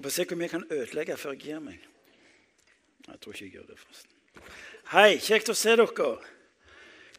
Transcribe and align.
Jeg 0.00 0.04
får 0.04 0.10
se 0.10 0.24
hvor 0.24 0.36
mye 0.36 0.46
jeg 0.46 0.50
kan 0.50 0.62
ødelegge 0.70 1.16
før 1.20 1.34
jeg 1.34 1.38
gir 1.38 1.58
meg. 1.60 1.80
Jeg 3.06 3.18
tror 3.20 3.32
ikke 3.34 3.44
jeg 3.44 3.52
gjør 3.52 3.64
det. 3.68 3.74
forresten. 3.78 4.12
Hei, 4.92 5.18
kjekt 5.20 5.50
å 5.52 5.54
se 5.54 5.74
dere. 5.76 6.06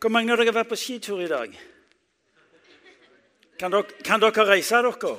Hvor 0.01 0.09
mange 0.09 0.33
av 0.33 0.41
dere 0.41 0.49
har 0.49 0.55
vært 0.55 0.71
på 0.71 0.79
skitur 0.81 1.21
i 1.21 1.27
dag? 1.29 1.53
Kan 3.61 3.75
dere, 3.75 3.99
kan 4.01 4.23
dere 4.23 4.47
reise 4.49 4.81
dere? 4.81 5.11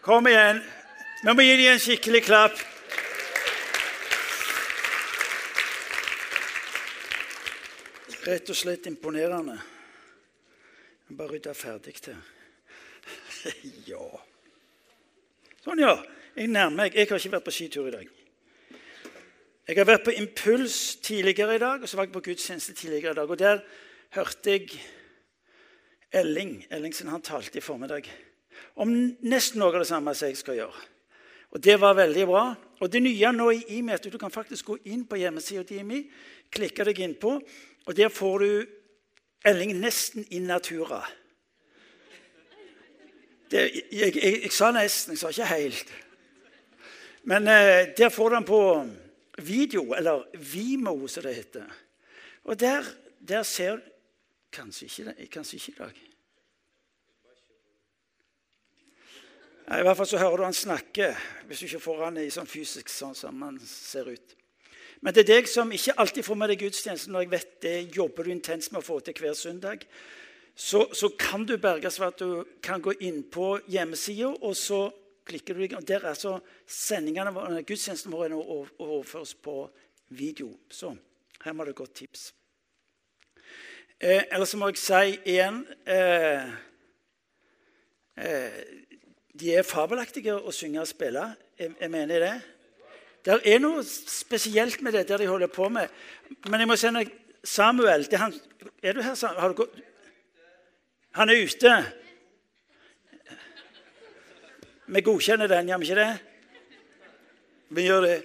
Kom 0.00 0.30
igjen. 0.30 0.62
Vi 1.20 1.36
må 1.36 1.44
gi 1.44 1.58
dem 1.60 1.74
en 1.74 1.84
skikkelig 1.84 2.22
klapp. 2.30 2.56
Rett 8.24 8.56
og 8.56 8.60
slett 8.62 8.88
imponerende. 8.88 9.60
Bare 11.12 11.36
rydde 11.36 11.52
ferdig 11.60 11.98
til. 12.00 12.16
ja. 13.92 14.10
Sånn, 15.60 15.84
ja. 15.84 15.98
Jeg 16.36 16.48
nærmer 16.50 16.76
meg. 16.76 16.94
Jeg 16.94 17.06
har 17.06 17.20
ikke 17.20 17.30
vært 17.36 17.46
på 17.46 17.52
skitur 17.54 17.86
i 17.86 17.92
dag. 17.94 18.06
Jeg 19.68 19.76
har 19.78 19.86
vært 19.86 20.02
på 20.04 20.14
Impuls 20.18 20.96
tidligere 21.02 21.54
i 21.54 21.60
dag, 21.62 21.82
og 21.82 21.88
så 21.88 21.96
var 21.96 22.08
jeg 22.08 22.12
på 22.12 22.24
gudstjeneste 22.26 22.74
tidligere 22.74 23.14
i 23.14 23.18
dag. 23.20 23.30
Og 23.30 23.38
der 23.38 23.60
hørte 24.16 24.50
jeg 24.50 24.80
Elling 26.14 26.66
Ellingsen 26.70 27.08
han 27.10 27.22
talte 27.22 27.58
i 27.58 27.62
formiddag 27.62 28.10
om 28.78 28.90
nesten 29.22 29.62
noe 29.62 29.72
av 29.74 29.82
det 29.82 29.88
samme 29.88 30.14
som 30.14 30.28
jeg 30.28 30.38
skal 30.38 30.58
gjøre. 30.58 30.84
Og 31.54 31.62
Det 31.62 31.80
var 31.80 31.94
veldig 31.94 32.26
bra. 32.26 32.44
Og 32.80 32.92
Det 32.92 33.02
nye 33.02 33.32
nå 33.32 33.50
i 33.50 33.64
IMI 33.78 33.92
er 33.92 34.02
at 34.02 34.12
du 34.12 34.18
kan 34.18 34.30
faktisk 34.30 34.64
gå 34.64 34.78
inn 34.84 35.06
på 35.06 35.16
hjemmesida 35.16 35.62
til 35.62 35.78
IMI, 35.78 36.02
klikke 36.50 36.84
deg 36.84 36.98
innpå, 36.98 37.38
og 37.86 37.96
der 37.96 38.08
får 38.08 38.38
du 38.38 38.66
Elling 39.44 39.78
nesten 39.78 40.26
in 40.30 40.42
natura. 40.42 41.04
Det, 43.50 43.70
jeg, 43.92 44.16
jeg, 44.16 44.42
jeg, 44.42 44.52
sa 44.52 44.72
nesten, 44.72 45.12
jeg 45.12 45.18
sa 45.18 45.28
ikke 45.28 45.54
helt. 45.54 45.94
Men 47.24 47.48
eh, 47.48 47.94
der 47.96 48.12
får 48.12 48.30
du 48.30 48.36
den 48.36 48.44
på 48.44 48.60
video, 49.38 49.94
eller 49.94 50.26
Vimo, 50.36 51.06
som 51.08 51.22
det 51.24 51.34
heter. 51.34 51.70
Og 52.44 52.60
der, 52.60 52.84
der 53.20 53.42
ser 53.42 53.76
du 53.76 53.90
Kanskje 54.54 54.86
ikke, 54.86 55.26
kanskje 55.26 55.56
ikke 55.56 55.72
i 55.72 55.78
dag. 55.78 55.96
I 59.78 59.82
hvert 59.82 59.96
fall 59.96 60.06
så 60.06 60.18
hører 60.18 60.36
du 60.36 60.44
han 60.44 60.54
snakke, 60.54 61.08
hvis 61.48 61.58
du 61.58 61.64
ikke 61.64 61.80
får 61.82 62.04
han 62.04 62.20
i 62.22 62.28
sånn 62.30 62.46
fysisk 62.46 62.92
sånn 62.92 63.16
som 63.18 63.42
han 63.42 63.58
ser 63.66 64.12
ut. 64.12 64.34
Men 65.02 65.16
det 65.16 65.24
er 65.24 65.30
deg 65.32 65.50
som 65.50 65.72
ikke 65.74 65.96
alltid 65.98 66.26
får 66.28 66.38
med 66.38 66.52
deg 66.52 66.62
gudstjenesten, 66.62 67.16
når 67.16 67.24
jeg 67.24 67.32
vet 67.32 67.56
det 67.64 67.96
jobber 67.96 68.28
du 68.28 68.34
intenst 68.36 68.70
med 68.70 68.84
å 68.84 68.86
få 68.86 69.00
til 69.02 69.18
hver 69.18 69.34
søndag, 69.34 69.82
så, 70.54 70.84
så 70.94 71.10
kan 71.18 71.48
du 71.48 71.56
berges 71.58 71.98
ved 71.98 72.12
at 72.12 72.22
du 72.22 72.60
kan 72.62 72.84
gå 72.84 72.94
inn 73.02 73.24
på 73.26 73.56
hjemmesida, 73.66 74.30
og 74.38 74.54
så 74.54 74.84
klikker 75.24 75.54
du 75.54 75.76
og 75.76 75.88
Der 75.88 76.04
er 76.04 76.14
så 76.14 76.38
sendingene 76.66 77.32
våre, 77.34 77.62
gudstjenesten 77.62 78.12
vår 78.12 78.34
overføres 78.78 79.34
på 79.34 79.70
video. 80.08 80.52
Så 80.70 80.94
her 81.44 81.52
må 81.52 81.64
det 81.64 81.74
et 81.74 81.76
godt 81.76 81.94
tips. 81.94 82.34
Eh, 84.00 84.22
eller 84.32 84.44
så 84.44 84.56
må 84.56 84.68
jeg 84.68 84.78
si 84.78 85.18
igjen 85.30 85.62
eh, 85.86 86.50
eh, 88.18 88.58
De 89.32 89.52
er 89.54 89.62
fabelaktige 89.66 90.34
å 90.34 90.52
synge 90.52 90.82
og 90.82 90.90
spille. 90.90 91.28
Jeg, 91.58 91.74
jeg 91.80 91.90
mener 91.90 92.26
det. 92.26 92.34
Det 93.24 93.40
er 93.48 93.62
noe 93.62 93.82
spesielt 93.86 94.82
med 94.82 94.92
det 94.92 95.06
der 95.08 95.22
de 95.22 95.30
holder 95.30 95.48
på 95.48 95.68
med. 95.72 95.88
Men 96.50 96.60
jeg 96.60 96.68
må 96.68 96.76
si. 96.76 96.90
Samuel 97.44 98.06
han, 98.16 98.32
Er 98.82 98.92
du 98.92 99.02
her, 99.02 99.14
Samuel? 99.14 99.56
Du 99.56 99.66
han 101.14 101.30
er 101.30 101.44
ute. 101.44 101.72
Vi 104.86 105.00
godkjenner 105.00 105.48
den, 105.48 105.68
gjør 105.68 105.78
vi 105.80 105.88
ikke 105.88 106.00
det? 106.00 106.18
Vi 107.68 107.86
gjør 107.86 108.00
det. 108.04 108.18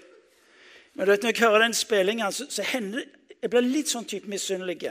Men 0.93 1.05
du 1.05 1.11
vet, 1.11 1.23
når 1.23 1.31
jeg 1.31 1.39
hører 1.39 1.63
den 1.63 1.73
spillingen, 1.73 2.31
så, 2.31 2.49
så 2.49 2.63
hender 2.63 3.05
jeg 3.39 3.51
blir 3.53 3.63
litt 3.63 3.87
sånn 3.87 4.07
type 4.09 4.27
misunnelig. 4.27 4.89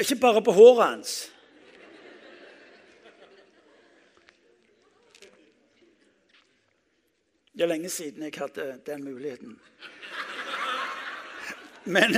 Ikke 0.00 0.18
bare 0.20 0.42
på 0.44 0.52
håret 0.52 0.84
hans. 0.84 1.14
Det 7.54 7.64
er 7.64 7.70
lenge 7.70 7.88
siden 7.88 8.26
jeg 8.26 8.34
hadde 8.36 8.66
den 8.84 9.04
muligheten. 9.06 9.56
Men, 11.84 12.16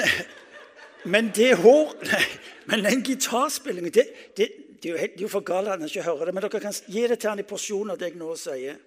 men 1.05 1.31
det 1.37 1.53
hår 1.61 1.95
nei, 2.07 2.27
Men 2.67 2.83
den 2.83 3.03
gitarspillingen 3.07 3.93
det, 3.95 4.07
det, 4.35 4.49
det, 4.83 4.93
er 4.93 5.21
jo, 5.21 5.29
for 5.29 5.45
galt 5.47 5.69
at 5.69 5.79
han 5.79 5.89
ikke 5.89 6.05
hører 6.07 6.29
det. 6.29 6.35
Men 6.35 6.45
dere 6.45 6.61
kan 6.61 6.77
gi 6.87 7.07
det 7.07 7.19
til 7.21 7.31
han 7.31 7.43
i 7.43 7.47
porsjoner, 7.49 7.99
det 7.99 8.11
jeg 8.11 8.21
nå 8.21 8.31
sier. 8.41 8.79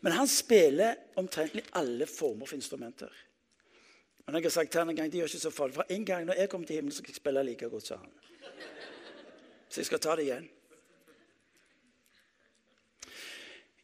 Men 0.00 0.14
han 0.14 0.30
spiller 0.30 0.94
omtrentlig 1.18 1.64
alle 1.78 2.06
former 2.06 2.46
for 2.46 2.58
instrumenter. 2.58 3.10
Men 4.26 4.36
jeg 4.36 4.50
har 4.50 4.54
sagt 4.58 4.72
til 4.72 4.82
han 4.82 4.90
en 4.92 4.96
gang, 4.96 5.10
det 5.12 5.22
gjør 5.22 5.30
ikke 5.32 5.40
så 5.40 5.50
farlig, 5.50 5.74
for 5.74 5.94
en 5.94 6.04
gang 6.04 6.26
når 6.28 6.40
jeg 6.42 6.50
kommer 6.52 6.66
til 6.66 6.78
himmelen, 6.78 6.92
så 6.92 7.02
skal 7.02 7.14
jeg 7.14 7.22
spille 7.22 7.44
like 7.48 7.68
godt 7.68 7.86
som 7.86 7.98
han. 8.04 8.14
Så 9.68 9.80
jeg 9.80 9.86
skal 9.86 10.00
ta 10.00 10.16
det 10.16 10.26
igjen. 10.28 10.48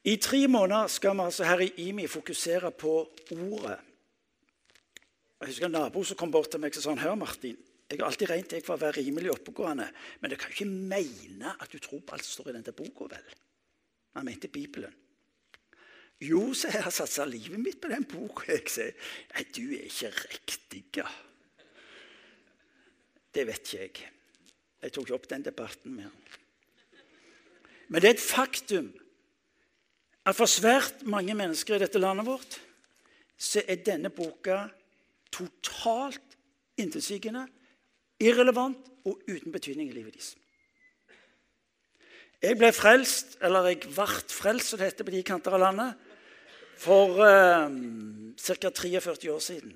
I 0.05 0.17
tre 0.17 0.47
måneder 0.49 0.87
skal 0.93 1.17
vi 1.17 1.25
altså 1.25 1.45
her 1.45 1.61
i 1.65 1.73
IMI 1.89 2.07
fokusere 2.07 2.71
på 2.71 2.93
ordet. 3.31 3.79
Jeg 5.41 5.49
husker 5.49 5.67
en 5.67 5.73
nabo 5.73 6.03
som 6.05 6.17
kom 6.17 6.31
bort 6.33 6.51
til 6.53 6.61
meg 6.61 6.77
og 6.77 6.83
sa 6.83 6.95
Hør, 6.95 7.15
Martin. 7.15 7.57
Jeg 7.95 8.03
har 8.03 8.11
alltid 8.11 8.31
regnet 8.31 8.53
jeg 8.57 8.65
for 8.67 8.75
å 8.75 8.83
være 8.83 8.99
rimelig 8.99 9.31
oppegående, 9.31 9.87
men 10.19 10.33
du 10.33 10.35
kan 10.41 10.51
ikke 10.51 10.67
mene 10.67 11.53
at 11.55 11.71
du 11.71 11.79
tror 11.79 12.01
på 12.03 12.17
alt 12.17 12.27
som 12.27 12.41
står 12.41 12.51
i 12.51 12.55
denne 12.57 12.75
boka, 12.75 13.07
vel? 13.13 13.29
Han 14.19 14.27
mente 14.27 14.51
Bibelen. 14.51 14.97
Jo, 16.25 16.49
så 16.55 16.73
jeg 16.73 16.83
har 16.83 16.95
satsa 16.95 17.27
livet 17.29 17.61
mitt 17.63 17.79
på 17.83 17.91
den 17.93 18.07
boka. 18.09 18.49
Jeg 18.51 18.67
sier 18.71 19.15
nei, 19.31 19.47
du 19.55 19.63
er 19.77 19.87
ikke 19.87 20.11
riktig. 20.25 20.83
Ja. 20.99 21.07
Det 23.35 23.47
vet 23.47 23.63
ikke 23.63 23.81
jeg. 23.83 24.11
Jeg 24.85 24.95
tok 24.95 25.07
ikke 25.07 25.17
opp 25.17 25.31
den 25.31 25.47
debatten 25.47 25.95
med 25.95 26.09
ham. 26.09 26.21
Men 27.89 28.03
det 28.03 28.11
er 28.11 28.17
et 28.17 28.27
faktum 28.27 28.91
at 30.25 30.37
for 30.37 30.51
svært 30.51 31.05
mange 31.07 31.35
mennesker 31.37 31.77
i 31.77 31.83
dette 31.85 32.01
landet 32.01 32.27
vårt 32.27 32.59
så 33.39 33.63
er 33.69 33.83
denne 33.85 34.11
boka 34.15 34.65
totalt 35.35 36.39
intetsigende, 36.81 37.45
irrelevant 38.25 38.91
og 39.05 39.21
uten 39.29 39.53
betydning 39.53 39.91
i 39.91 39.95
livet 39.97 40.17
deres. 40.17 40.35
Jeg 42.45 42.59
ble 42.61 42.69
frelst, 42.77 43.39
eller 43.45 43.71
jeg 43.71 43.81
ble 43.87 44.07
frelst, 44.29 44.73
som 44.73 44.81
det 44.81 44.91
heter 44.91 45.07
på 45.07 45.15
de 45.15 45.23
kanter 45.25 45.57
av 45.57 45.63
landet, 45.63 46.11
for 46.81 47.21
eh, 47.25 47.71
ca. 48.37 48.71
43 48.71 49.31
år 49.33 49.41
siden. 49.41 49.73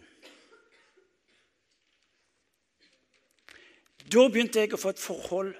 Da 4.08 4.24
begynte 4.28 4.60
jeg 4.60 4.72
å 4.72 4.80
få 4.80 4.92
et 4.92 5.00
forhold 5.00 5.54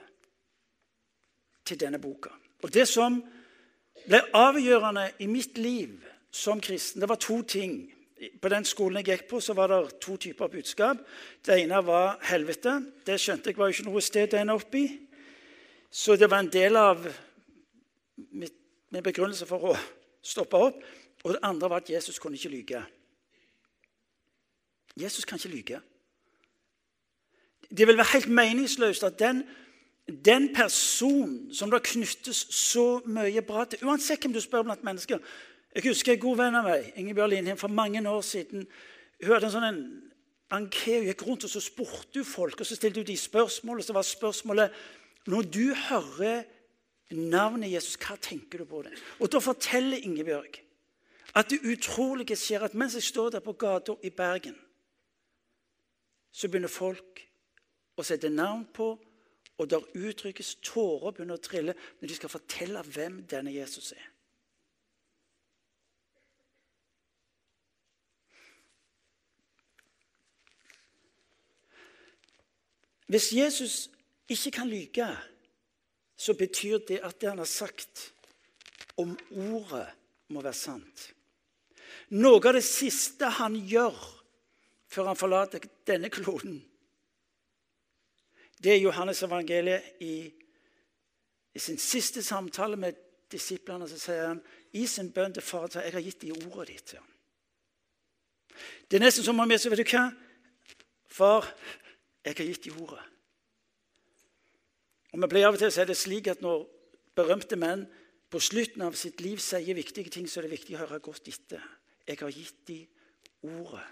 til 1.69 1.81
denne 1.81 2.01
boka. 2.01 2.33
Og 2.65 2.73
Det 2.73 2.87
som 2.89 3.21
ble 4.09 4.21
avgjørende 4.35 5.11
i 5.21 5.29
mitt 5.31 5.59
liv 5.61 6.01
som 6.33 6.61
kristen, 6.61 7.01
det 7.01 7.09
var 7.09 7.21
to 7.21 7.43
ting. 7.43 7.87
På 8.43 8.51
den 8.51 8.65
skolen 8.67 8.99
jeg 8.99 9.13
gikk 9.13 9.29
på, 9.31 9.41
så 9.41 9.55
var 9.55 9.71
det 9.71 9.99
to 10.03 10.17
typer 10.19 10.51
budskap. 10.51 11.03
Det 11.47 11.61
ene 11.63 11.79
var 11.87 12.19
helvete. 12.27 12.81
Det 13.07 13.19
skjønte 13.21 13.53
jeg 13.53 13.59
var 13.59 13.71
ikke 13.71 13.87
noe 13.87 14.03
sted 14.03 14.35
å 14.35 14.41
ende 14.41 14.57
opp 14.59 14.75
i. 14.75 14.87
Så 15.91 16.17
det 16.19 16.29
var 16.31 16.43
en 16.43 16.51
del 16.53 16.77
av 16.77 17.07
min 18.19 19.05
begrunnelse 19.05 19.47
for 19.47 19.71
å 19.71 19.77
stoppe 20.23 20.59
opp. 20.69 20.81
Og 21.25 21.35
det 21.35 21.43
andre 21.47 21.71
var 21.71 21.85
at 21.85 21.91
Jesus 21.91 22.19
kunne 22.19 22.39
ikke 22.39 22.53
lyge. 22.53 22.83
Jesus 24.99 25.25
kan 25.25 25.39
ikke 25.39 25.55
lyge. 25.55 25.81
Det 27.71 27.87
vil 27.87 27.97
være 27.97 28.13
helt 28.13 28.29
meningsløst 28.29 29.05
at 29.05 29.19
den, 29.19 29.45
den 30.25 30.49
personen 30.55 31.55
som 31.55 31.71
det 31.71 31.83
knyttes 31.87 32.47
så 32.55 33.01
mye 33.07 33.43
bra 33.47 33.65
til 33.65 33.85
Uansett 33.85 34.25
hvem 34.25 34.35
du 34.35 34.41
spør 34.41 34.65
blant 34.67 34.85
mennesker 34.87 35.21
Jeg 35.79 35.93
husker 35.93 36.17
en 36.17 36.23
god 36.23 36.39
venn 36.41 36.57
av 36.59 36.65
meg 36.67 36.87
Ingebjørg 36.99 37.31
Lindheim, 37.31 37.59
for 37.61 37.71
mange 37.71 38.01
år 38.11 38.23
siden. 38.27 38.65
Hun 39.23 39.31
hadde 39.31 39.47
en 39.47 39.53
sånn 39.53 39.67
en 39.69 39.83
anket, 40.57 41.05
gikk 41.07 41.23
rundt 41.23 41.47
og 41.47 41.53
så 41.53 41.63
spurte 41.63 42.19
hun 42.19 42.27
folk, 42.27 42.59
og 42.59 42.67
så 42.67 42.75
stilte 42.75 42.99
hun 42.99 43.07
de 43.07 43.15
spørsmål. 43.15 43.79
Og 43.79 43.87
så 43.87 43.95
var 43.95 44.07
spørsmålet 44.09 44.81
Når 45.31 45.43
du 45.55 45.75
hører 45.75 46.43
navnet 47.15 47.71
Jesus, 47.71 47.95
hva 47.95 48.17
tenker 48.19 48.59
du 48.59 48.67
på 48.67 48.83
det? 48.83 48.97
Og 49.23 49.31
da 49.31 49.39
forteller 49.39 50.03
Ingebjørg 50.03 50.65
at 51.39 51.53
det 51.53 51.61
utrolige 51.63 52.35
skjer 52.41 52.65
at 52.67 52.75
mens 52.75 52.97
jeg 52.99 53.07
står 53.07 53.37
der 53.37 53.45
på 53.45 53.53
gata 53.53 53.95
i 54.03 54.11
Bergen, 54.11 54.57
så 56.33 56.49
begynner 56.49 56.73
folk 56.73 57.23
å 57.95 58.03
sette 58.03 58.33
navn 58.33 58.65
på, 58.75 58.97
og 59.59 59.71
der 59.71 59.87
uttrykkes 59.95 60.57
tårer 60.65 61.13
begynner 61.13 61.39
å 61.39 61.43
trille 61.43 61.75
når 62.01 62.09
de 62.09 62.17
skal 62.19 62.33
fortelle 62.33 62.83
hvem 62.83 63.23
denne 63.31 63.55
Jesus 63.55 63.93
er. 63.93 64.07
Hvis 73.09 73.33
Jesus 73.33 73.91
ikke 74.29 74.51
kan 74.61 74.69
lyge, 74.69 75.09
så 76.17 76.35
betyr 76.35 76.79
det 76.89 77.01
at 77.03 77.21
det 77.21 77.29
han 77.29 77.39
har 77.39 77.49
sagt 77.49 78.13
om 78.97 79.19
ordet 79.31 79.87
må 80.29 80.43
være 80.43 80.55
sant. 80.55 81.05
Noe 82.11 82.41
av 82.41 82.57
det 82.57 82.65
siste 82.67 83.31
han 83.39 83.57
gjør 83.69 83.97
før 84.89 85.11
han 85.11 85.21
forlater 85.21 85.65
denne 85.87 86.11
kloden, 86.13 86.59
det 88.59 88.73
er 88.73 88.83
Johannes 88.83 89.23
evangeliet 89.23 90.01
i, 90.03 90.15
i 91.55 91.61
sin 91.63 91.79
siste 91.79 92.23
samtale 92.27 92.77
med 92.77 92.97
disiplene. 93.31 93.87
Så 93.89 94.01
sier 94.03 94.33
han 94.33 94.41
i 94.75 94.87
sin 94.91 95.13
bønn 95.15 95.35
til 95.37 95.45
far 95.47 95.71
jeg 95.77 95.95
har 95.95 96.03
gitt 96.03 96.25
dem 96.25 96.49
ordet 96.51 96.73
ditt. 96.73 96.97
Det 98.91 98.99
er 98.99 99.05
nesten 99.05 99.25
som 99.25 99.39
om 99.39 99.55
jeg 99.55 99.63
sier, 99.63 99.75
vet 99.77 99.85
du 99.85 99.93
hva? 99.93 100.09
Far, 101.19 101.47
jeg 102.29 102.37
har 102.37 102.51
gitt 102.51 102.69
i 102.69 102.75
ordet. 102.77 103.05
Og 105.13 105.23
Vi 105.23 105.29
pleier 105.31 105.49
av 105.49 105.57
og 105.57 105.61
til 105.61 105.71
å 105.71 105.75
si 105.75 105.87
det 105.89 105.97
slik 105.97 106.29
at 106.29 106.43
når 106.45 106.67
berømte 107.17 107.57
menn 107.57 107.87
på 108.29 108.41
slutten 108.45 108.85
av 108.85 108.97
sitt 108.99 109.23
liv 109.25 109.41
sier 109.41 109.77
viktige 109.77 110.13
ting, 110.13 110.29
så 110.29 110.41
er 110.41 110.49
det 110.49 110.59
viktig 110.59 110.77
å 110.77 110.83
høre 110.83 111.01
godt 111.01 111.31
etter. 111.31 111.63
Jeg 112.07 112.21
har 112.21 112.33
gitt 112.33 112.61
de 112.69 112.83
ordet. 113.49 113.87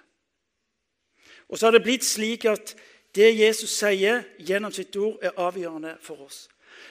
Og 1.48 1.58
så 1.58 1.66
har 1.66 1.76
det 1.76 1.84
blitt 1.86 2.04
slik 2.04 2.44
at 2.50 2.74
det 3.16 3.30
Jesus 3.32 3.72
sier 3.78 4.26
gjennom 4.38 4.72
sitt 4.74 4.96
ord, 5.00 5.16
er 5.24 5.36
avgjørende 5.40 5.96
for 6.04 6.26
oss. 6.26 6.46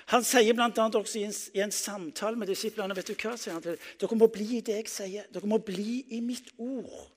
Han 0.09 0.23
sier 0.25 0.55
bl.a. 0.57 0.69
også 0.71 1.19
i 1.19 1.25
en, 1.27 1.35
i 1.53 1.61
en, 1.61 1.73
samtale 1.73 2.39
med 2.39 2.49
disiplene 2.49 2.95
vet 2.97 3.11
du 3.11 3.13
hva, 3.13 3.35
sier 3.37 3.53
han 3.53 3.61
til 3.61 3.77
Dere 4.01 4.17
må 4.17 4.29
bli 4.33 4.57
i 4.57 4.63
det 4.65 4.79
jeg 4.79 4.89
sier. 4.89 5.27
Dere 5.33 5.49
må 5.49 5.59
bli 5.61 5.99
i 6.17 6.21
mitt 6.25 6.49
ord. 6.57 7.11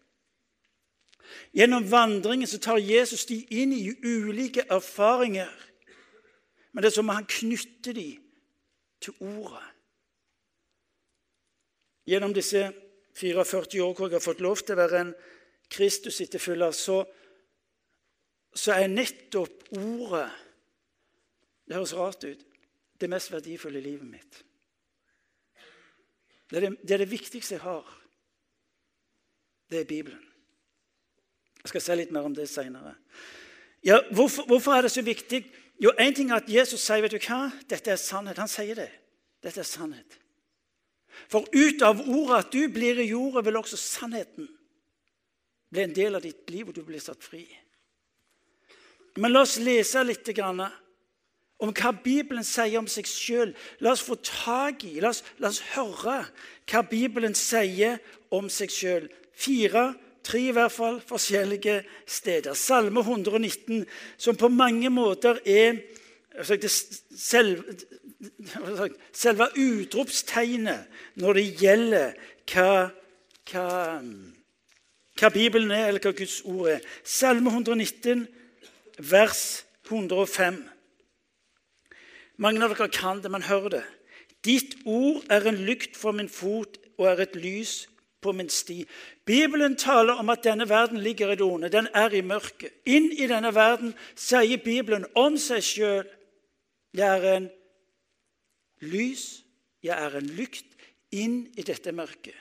Gjennom 1.56 1.86
vandringen 1.90 2.48
så 2.48 2.60
tar 2.62 2.80
Jesus 2.82 3.26
de 3.28 3.40
inn 3.50 3.72
i 3.72 3.90
ulike 4.04 4.66
erfaringer. 4.70 5.52
Men 6.72 6.82
det 6.82 6.90
er 6.90 6.96
som 6.98 7.08
om 7.08 7.16
han 7.16 7.28
knytter 7.28 7.96
dem 7.96 8.24
til 9.00 9.14
ordet. 9.20 9.64
Gjennom 12.08 12.34
disse 12.34 12.68
44 13.18 13.82
år 13.84 13.94
hvor 13.94 14.08
jeg 14.08 14.16
har 14.16 14.24
fått 14.24 14.44
lov 14.44 14.60
til 14.62 14.76
å 14.76 14.82
være 14.82 15.00
en 15.02 15.14
Kristus-etterfølger, 15.68 16.72
så, 16.72 17.02
så 18.54 18.76
er 18.78 18.92
nettopp 18.92 19.72
ordet 19.76 20.28
Det 21.68 21.76
høres 21.76 21.92
rart 21.92 22.24
ut 22.24 22.44
det 22.98 23.10
mest 23.12 23.28
verdifulle 23.32 23.78
i 23.78 23.84
livet 23.84 24.08
mitt. 24.08 24.38
Det 26.48 26.56
er 26.56 26.64
det, 26.64 26.70
det 26.80 26.94
er 26.94 27.02
det, 27.02 27.10
viktigste 27.10 27.54
jeg 27.54 27.62
har. 27.62 27.90
Det 29.70 29.80
er 29.80 29.84
Bibelen. 29.84 30.27
Jeg 31.68 31.74
skal 31.74 31.84
si 31.84 31.96
litt 32.00 32.12
mer 32.16 32.24
om 32.24 32.32
det 32.32 32.46
seinere. 32.48 32.94
Ja, 33.84 33.98
hvorfor, 34.16 34.46
hvorfor, 34.48 34.72
er 34.72 34.86
det 34.86 34.92
så 34.94 35.02
viktig? 35.04 35.42
Jo, 35.84 35.92
Én 36.00 36.14
ting 36.16 36.30
er 36.30 36.40
at 36.40 36.48
Jesus 36.48 36.80
sier 36.80 37.02
vet 37.04 37.12
du 37.12 37.20
hva? 37.20 37.50
Dette 37.68 37.92
er 37.92 38.00
sannhet. 38.00 38.40
Han 38.40 38.48
sier 38.48 38.78
det. 38.78 38.88
Dette 39.44 39.60
er 39.60 39.68
sannhet. 39.68 40.16
For 41.28 41.44
ut 41.52 41.84
av 41.84 42.00
ordet 42.08 42.38
at 42.38 42.56
du 42.56 42.72
blir 42.72 43.02
i 43.02 43.10
jorda, 43.10 43.44
vil 43.44 43.60
også 43.60 43.76
sannheten 43.76 44.48
bli 45.68 45.84
en 45.84 45.92
del 45.92 46.16
av 46.16 46.24
ditt 46.24 46.48
liv, 46.48 46.70
og 46.70 46.78
du 46.78 46.80
blir 46.88 47.04
satt 47.04 47.20
fri. 47.20 47.44
Men 49.20 49.34
la 49.34 49.44
oss 49.44 49.58
lese 49.60 50.00
litt 50.08 50.32
om 50.40 50.64
hva 51.74 51.92
Bibelen 51.92 52.46
sier 52.48 52.80
om 52.80 52.88
seg 52.88 53.04
sjøl. 53.12 53.52
La 53.84 53.92
oss 53.92 54.06
få 54.08 54.16
tak 54.24 54.88
i, 54.88 55.02
la 55.04 55.12
oss, 55.12 55.20
la 55.36 55.52
oss 55.52 55.60
høre 55.74 56.22
hva 56.64 56.84
Bibelen 56.88 57.36
sier 57.36 58.00
om 58.32 58.48
seg 58.48 58.72
sjøl. 58.72 59.12
Fire, 59.36 59.92
tre 60.28 60.42
i 60.50 60.54
hvert 60.54 60.72
fall, 60.72 61.00
forskjellige 61.08 61.82
steder. 62.06 62.54
Salme 62.54 63.00
119, 63.00 63.86
som 64.20 64.36
på 64.36 64.48
mange 64.52 64.90
måter 64.92 65.40
er 65.46 65.80
selve, 66.44 67.76
selve 69.12 69.48
utropstegnet 69.56 70.86
når 71.18 71.38
det 71.38 71.46
gjelder 71.62 72.16
hva, 72.52 72.72
hva, 73.50 73.68
hva 75.18 75.30
Bibelen 75.34 75.72
er, 75.74 75.88
eller 75.88 76.04
hva 76.04 76.14
Guds 76.16 76.40
ord 76.44 76.74
er. 76.76 76.84
Salme 77.04 77.50
119, 77.50 78.26
vers 78.98 79.44
105. 79.88 80.60
Mange 82.38 82.62
av 82.62 82.74
dere 82.74 82.90
kan 82.92 83.22
det, 83.22 83.30
men 83.32 83.46
hør 83.48 83.72
det. 83.78 83.86
Ditt 84.46 84.76
ord 84.86 85.24
er 85.32 85.48
en 85.48 85.64
lykt 85.66 85.96
for 85.98 86.14
min 86.14 86.30
fot 86.30 86.78
og 86.98 87.08
er 87.10 87.24
et 87.24 87.34
lys 87.38 87.88
på 88.20 88.32
min 88.32 88.48
sti. 88.48 88.86
Bibelen 89.26 89.76
taler 89.76 90.18
om 90.18 90.28
at 90.28 90.44
denne 90.44 90.68
verden 90.68 90.98
ligger 91.00 91.32
i 91.32 91.36
det 91.36 91.46
onde. 91.46 91.68
Den 91.68 91.88
er 91.94 92.14
i 92.14 92.20
mørket. 92.20 92.72
Inn 92.86 93.12
i 93.12 93.26
denne 93.30 93.54
verden 93.54 93.94
sier 94.16 94.58
Bibelen 94.64 95.06
om 95.14 95.38
seg 95.38 95.62
sjøl 95.62 96.06
Jeg 96.96 97.18
er 97.20 97.36
en 97.36 97.50
lys, 98.80 99.44
jeg 99.84 99.92
er 99.92 100.16
en 100.16 100.30
lykt 100.38 100.64
inn 101.12 101.42
i 101.56 101.62
dette 101.62 101.92
mørket. 101.92 102.34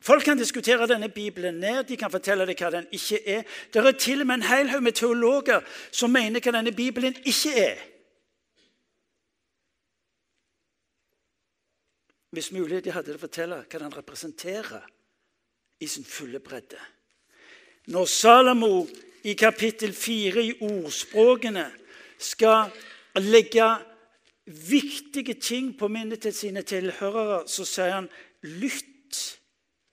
Folk 0.00 0.24
kan 0.24 0.38
diskutere 0.38 0.86
denne 0.86 1.08
Bibelen 1.08 1.60
ned, 1.60 1.84
de 1.84 1.96
kan 1.96 2.10
fortelle 2.10 2.46
deg 2.46 2.58
hva 2.60 2.70
den 2.70 2.86
ikke 2.94 3.20
er. 3.26 3.44
Det 3.72 3.82
er 3.82 3.98
til 3.98 4.22
og 4.22 4.26
med 4.26 4.40
en 4.40 4.48
hel 4.48 4.70
haug 4.70 4.82
med 4.82 4.96
teologer 4.96 5.64
som 5.90 6.12
mener 6.14 6.40
hva 6.40 6.54
denne 6.56 6.72
Bibelen 6.72 7.16
ikke 7.24 7.52
er. 7.58 7.80
Hvis 12.36 12.52
mulig 12.52 12.82
de 12.84 12.92
hadde 12.92 13.14
det 13.14 13.20
fortelle 13.20 13.62
hva 13.64 13.78
den 13.80 13.94
representerer 13.96 14.82
i 15.80 15.86
sin 15.88 16.04
fulle 16.04 16.36
bredde. 16.44 16.76
Når 17.88 18.04
Salomo 18.12 18.82
i 19.24 19.32
kapittel 19.32 19.94
4 19.96 20.44
i 20.44 20.50
ordspråkene 20.66 21.64
skal 22.20 22.74
legge 23.22 23.70
viktige 24.44 25.38
ting 25.40 25.72
på 25.78 25.88
minnet 25.88 26.26
til 26.26 26.36
sine 26.36 26.60
tilhørere, 26.60 27.40
så 27.48 27.64
sier 27.64 27.96
han 28.02 28.10
lytt 28.44 29.24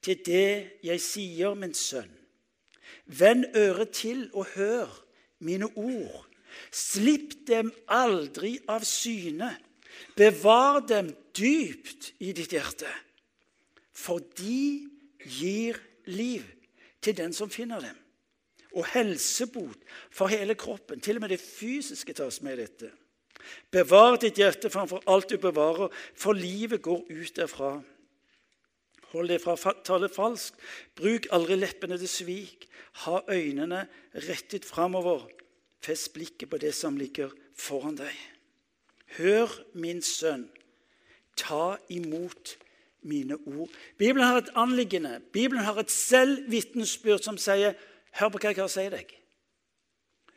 til 0.03 0.19
det 0.27 0.83
jeg 0.83 0.99
sier, 0.99 1.55
min 1.55 1.71
sønn. 1.71 2.11
Vend 3.07 3.55
øret 3.55 3.95
til 3.95 4.27
og 4.33 4.51
hør 4.57 4.91
mine 5.39 5.71
ord. 5.79 6.27
Slipp 6.75 7.47
dem 7.47 7.71
aldri 7.87 8.57
av 8.67 8.83
syne. 8.83 9.55
Bevar 10.19 10.83
dem 10.91 11.15
dypt 11.37 12.13
i 12.23 12.31
ditt 12.35 12.53
hjerte, 12.53 12.89
for 13.93 14.23
de 14.37 14.89
gir 15.23 15.79
liv 16.09 16.45
til 17.03 17.17
den 17.17 17.33
som 17.35 17.51
finner 17.51 17.83
dem, 17.83 17.97
og 18.73 18.87
helsebot 18.93 19.79
for 20.11 20.31
hele 20.31 20.55
kroppen. 20.57 21.01
Til 21.01 21.19
og 21.19 21.25
med 21.25 21.35
det 21.35 21.41
fysiske 21.41 22.15
tas 22.17 22.41
med 22.41 22.57
i 22.57 22.63
dette. 22.63 22.89
Bevar 23.73 24.17
ditt 24.21 24.39
hjerte 24.39 24.71
framfor 24.71 25.03
alt 25.09 25.29
du 25.29 25.37
bevarer, 25.41 25.91
for 26.15 26.33
livet 26.37 26.81
går 26.81 27.03
ut 27.09 27.35
derfra. 27.37 27.75
Hold 29.13 29.29
deg 29.29 29.41
fra 29.43 29.53
å 29.53 29.73
tale 29.85 30.09
falskt. 30.09 30.57
Bruk 30.97 31.27
aldri 31.35 31.59
leppene 31.59 31.99
til 32.01 32.09
svik. 32.09 32.67
Ha 33.05 33.21
øynene 33.29 33.85
rettet 34.25 34.65
framover. 34.65 35.27
Fest 35.83 36.13
blikket 36.15 36.49
på 36.49 36.57
det 36.61 36.73
som 36.73 36.97
ligger 36.97 37.33
foran 37.53 37.99
deg. 37.99 38.13
Hør, 39.19 39.51
min 39.77 40.01
sønn, 40.01 40.47
ta 41.35 41.77
imot 41.89 42.57
mine 43.01 43.37
ord. 43.45 43.69
Bibelen 43.97 44.27
har 44.27 44.37
et 44.37 44.51
anliggende. 44.55 45.21
Bibelen 45.33 45.63
har 45.63 45.79
et 45.79 45.91
selvvitnesbyrd 45.91 47.23
som 47.23 47.37
sier, 47.37 47.73
'Hør 48.11 48.29
på 48.29 48.37
hva 48.37 48.49
jeg 48.49 48.55
har 48.55 48.65
å 48.65 48.67
si 48.67 48.89
deg.' 48.89 49.19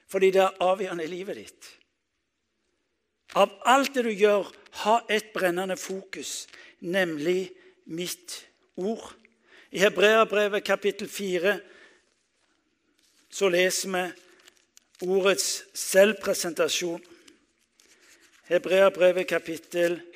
Fordi 0.08 0.30
det 0.30 0.40
er 0.40 0.60
avgjørende 0.60 1.04
i 1.04 1.06
livet 1.06 1.36
ditt. 1.36 1.78
Av 3.34 3.50
alt 3.64 3.94
det 3.94 4.04
du 4.04 4.10
gjør, 4.10 4.52
ha 4.70 5.00
et 5.10 5.32
brennende 5.34 5.76
fokus, 5.76 6.46
nemlig 6.80 7.50
mitt 7.84 8.46
ord. 8.76 9.14
I 9.70 9.78
Hebreabrevet 9.78 10.64
kapittel 10.64 11.08
4 11.08 11.60
så 13.30 13.48
leser 13.48 13.90
vi 13.90 14.04
ordets 15.10 15.64
selvpresentasjon. 15.74 17.02
Hebreabrevet 18.48 19.26
kapittel 19.26 20.00
4, 20.00 20.15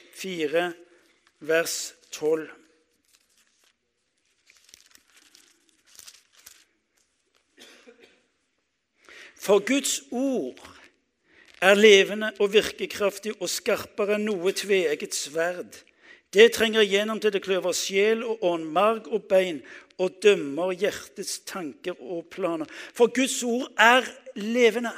vers 1.41 1.95
12. 2.11 2.50
For 9.41 9.61
Guds 9.65 10.03
ord 10.11 10.61
er 11.61 11.75
levende 11.75 12.33
og 12.39 12.53
virkekraftig 12.53 13.33
og 13.41 13.49
skarpere 13.49 14.19
enn 14.19 14.27
noe 14.29 14.53
tveegget 14.53 15.17
sverd. 15.17 15.79
Det 16.31 16.53
trenger 16.55 16.85
igjennom 16.85 17.19
til 17.21 17.33
det 17.35 17.43
kløver 17.43 17.75
sjel 17.75 18.21
og 18.23 18.45
ånd, 18.47 18.69
marg 18.71 19.09
og 19.09 19.25
bein, 19.31 19.62
og 20.00 20.21
dømmer 20.23 20.75
hjertets 20.77 21.41
tanker 21.49 21.97
og 21.99 22.29
planer. 22.33 22.69
For 22.69 23.09
Guds 23.12 23.41
ord 23.43 23.67
er 23.81 24.05
levende. 24.37 24.93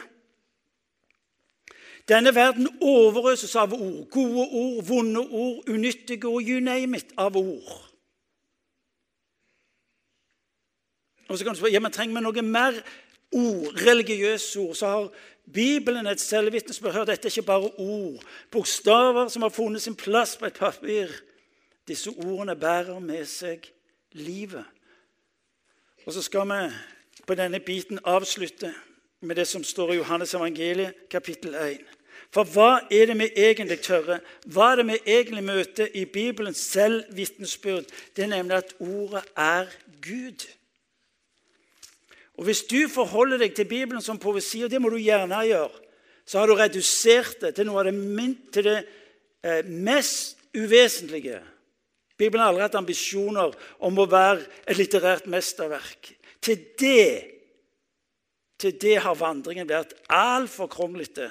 Denne 2.09 2.35
verden 2.35 2.68
overøses 2.80 3.54
av 3.56 3.75
ord. 3.76 4.06
Gode 4.11 4.47
ord, 4.50 4.85
vonde 4.88 5.21
ord, 5.21 5.68
unyttige 5.71 6.26
ord, 6.26 6.42
you 6.42 6.61
name 6.61 6.99
it, 6.99 7.14
av 7.16 7.37
ord. 7.37 7.88
Og 11.28 11.38
så 11.38 11.44
kan 11.44 11.54
du 11.54 11.61
spørre 11.61 11.73
ja, 11.73 11.80
men 11.80 11.94
trenger 11.94 12.18
vi 12.18 12.25
noe 12.26 12.42
mer 12.44 12.80
ord, 13.32 13.78
religiøse 13.87 14.61
ord. 14.61 14.75
Så 14.76 14.90
har 14.90 15.09
Bibelen 15.52 16.06
et 16.06 16.21
selvvitnesbyrd. 16.21 17.06
Dette 17.06 17.28
er 17.28 17.32
ikke 17.32 17.47
bare 17.49 17.71
ord, 17.80 18.25
bokstaver 18.50 19.28
som 19.32 19.47
har 19.47 19.54
funnet 19.54 19.82
sin 19.82 19.97
plass 19.97 20.37
på 20.37 20.50
et 20.50 20.59
papir. 20.59 21.11
Disse 21.88 22.11
ordene 22.11 22.56
bærer 22.56 22.99
med 23.00 23.25
seg 23.26 23.66
livet. 24.12 24.64
Og 26.06 26.12
så 26.12 26.23
skal 26.23 26.47
vi 26.50 26.62
på 27.26 27.35
denne 27.38 27.61
biten 27.61 27.99
avslutte 28.04 28.75
med 29.23 29.37
det 29.37 29.47
som 29.49 29.64
står 29.64 29.93
i 29.93 29.97
Johannes 29.97 30.35
evangeliet, 30.35 31.09
kapittel 31.11 31.55
1. 31.55 31.83
For 32.33 32.49
hva 32.49 32.87
er 32.88 33.11
det 33.11 33.19
vi 33.21 33.29
egentlig 33.37 33.79
tørre? 33.85 34.19
Hva 34.49 34.71
er 34.73 34.81
det 34.81 34.87
vi 34.88 34.99
egentlig 35.14 35.45
møter 35.45 35.88
i 35.95 36.07
Bibelens 36.09 36.62
selvvitnesbyrd? 36.73 37.91
Det 38.17 38.25
er 38.25 38.33
nemlig 38.33 38.57
at 38.57 38.75
ordet 38.81 39.23
er 39.37 39.69
Gud. 40.02 40.47
Og 42.41 42.45
Hvis 42.45 42.62
du 42.62 42.88
forholder 42.88 43.38
deg 43.38 43.55
til 43.55 43.69
Bibelen 43.69 44.02
som 44.02 44.19
poesi, 44.19 44.62
og 44.64 44.71
det 44.71 44.81
må 44.81 44.88
du 44.88 44.97
gjerne 44.97 45.45
gjøre, 45.47 45.83
så 46.26 46.38
har 46.38 46.47
du 46.47 46.55
redusert 46.57 47.41
det 47.41 47.55
til 47.55 47.69
noe 47.69 47.83
av 47.83 47.91
det, 47.91 47.95
til 48.55 48.64
det 48.64 48.79
eh, 49.45 49.67
mest 49.69 50.38
uvesentlige. 50.57 51.43
Bibelen 52.17 52.43
har 52.43 52.52
aldri 52.52 52.64
hatt 52.64 52.79
ambisjoner 52.81 53.52
om 53.85 53.99
å 53.99 54.09
være 54.09 54.47
et 54.67 54.79
litterært 54.79 55.29
mesterverk. 55.31 56.14
Til 56.43 56.64
det, 56.81 57.31
til 58.62 58.76
det 58.81 58.99
har 59.02 59.19
vandringen 59.19 59.69
vært 59.69 59.95
altfor 60.12 60.71
kronglete. 60.71 61.28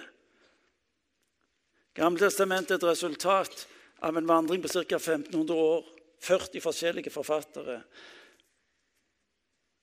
Gamletestamentet 1.95 2.75
er 2.75 2.79
et 2.79 2.89
resultat 2.91 3.65
av 4.03 4.17
en 4.17 4.27
vandring 4.27 4.63
på 4.63 4.71
ca. 4.71 4.99
1500 4.99 5.55
år. 5.55 5.87
40 6.21 6.61
forskjellige 6.61 7.09
forfattere. 7.09 7.79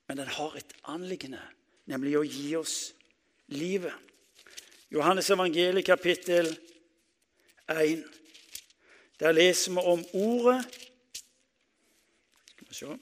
Men 0.07 0.21
den 0.21 0.29
har 0.37 0.55
et 0.55 0.71
anliggende, 0.87 1.41
nemlig 1.91 2.15
å 2.15 2.23
gi 2.23 2.53
oss 2.55 2.77
livet. 3.51 3.91
Johannes 4.89 5.29
evangeliet 5.29 5.85
kapittel 5.85 6.47
1. 7.69 8.05
Der 9.19 9.35
leser 9.35 9.75
vi 9.75 9.83
om 9.83 10.05
ordet. 10.15 10.63
Skal 12.55 12.69
vi 12.69 12.79
se 12.79 12.97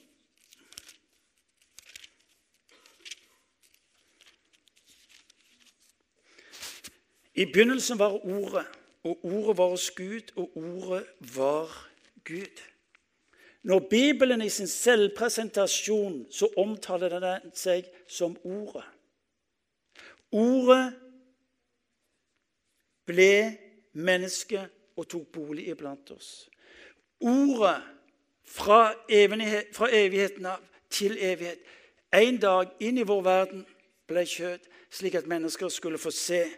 I 7.38 7.44
begynnelsen 7.46 7.98
var 7.98 8.26
Ordet, 8.26 8.66
og 9.04 9.24
Ordet 9.24 9.58
var 9.58 9.68
hos 9.68 9.90
Gud, 9.90 10.32
og 10.36 10.56
Ordet 10.56 11.06
var 11.36 11.90
Gud. 12.24 12.62
Når 13.62 13.78
Bibelen 13.90 14.42
i 14.42 14.48
sin 14.48 14.66
selvpresentasjon 14.66 16.26
så 16.32 16.48
omtaler 16.56 17.20
den 17.20 17.52
seg 17.54 17.86
som 18.10 18.34
Ordet. 18.42 18.82
Ordet 20.32 20.92
ble 23.06 23.32
menneske 23.92 24.66
og 24.96 25.06
tok 25.06 25.30
bolig 25.32 25.70
iblant 25.70 26.10
oss. 26.10 26.50
Ordet 27.20 27.82
fra, 28.44 28.94
evighet, 29.08 29.70
fra 29.76 29.94
evigheten 29.94 30.46
av 30.46 30.64
til 30.90 31.14
evighet. 31.20 31.62
En 32.14 32.42
dag 32.42 32.74
inn 32.82 32.98
i 32.98 33.06
vår 33.06 33.22
verden 33.22 33.66
ble 34.10 34.26
kjøtt, 34.26 34.66
slik 34.90 35.14
at 35.14 35.30
mennesker 35.30 35.70
skulle 35.70 36.02
få 36.02 36.10
se 36.10 36.48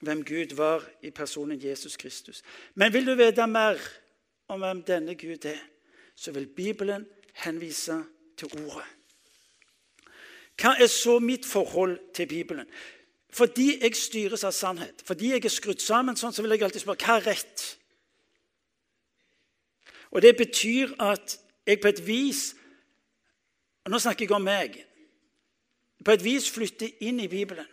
hvem 0.00 0.24
Gud 0.24 0.54
var 0.56 0.84
i 1.02 1.10
personen 1.10 1.62
Jesus 1.62 1.96
Kristus. 1.96 2.42
Men 2.74 2.92
vil 2.92 3.06
du 3.06 3.14
vite 3.14 3.46
mer 3.46 3.80
om 4.48 4.60
hvem 4.60 4.82
denne 4.82 5.14
Gud 5.14 5.44
er, 5.44 5.62
så 6.14 6.32
vil 6.32 6.46
Bibelen 6.46 7.06
henvise 7.44 8.02
til 8.36 8.48
Ordet. 8.64 8.86
Hva 10.56 10.76
er 10.80 10.88
så 10.88 11.18
mitt 11.18 11.46
forhold 11.46 11.98
til 12.14 12.26
Bibelen? 12.26 12.68
Fordi 13.30 13.82
jeg 13.82 13.96
styres 13.96 14.44
av 14.44 14.54
sannhet, 14.56 15.02
fordi 15.04 15.34
jeg 15.34 15.44
er 15.44 15.52
skrudd 15.52 15.82
sammen 15.84 16.16
sånn, 16.16 16.32
så 16.32 16.42
vil 16.42 16.54
jeg 16.54 16.64
alltid 16.64 16.84
spørre 16.86 17.04
hva 17.04 17.18
er 17.18 17.26
rett? 17.26 17.64
Og 20.16 20.22
Det 20.22 20.36
betyr 20.36 20.94
at 21.02 21.38
jeg 21.66 21.80
på 21.80 21.88
et 21.88 22.06
vis 22.06 22.54
og 23.86 23.90
Nå 23.90 24.00
snakker 24.02 24.24
jeg 24.26 24.34
om 24.34 24.42
meg. 24.42 24.80
På 26.04 26.10
et 26.10 26.24
vis 26.24 26.48
flytter 26.50 26.90
inn 27.06 27.20
i 27.22 27.28
Bibelen. 27.30 27.68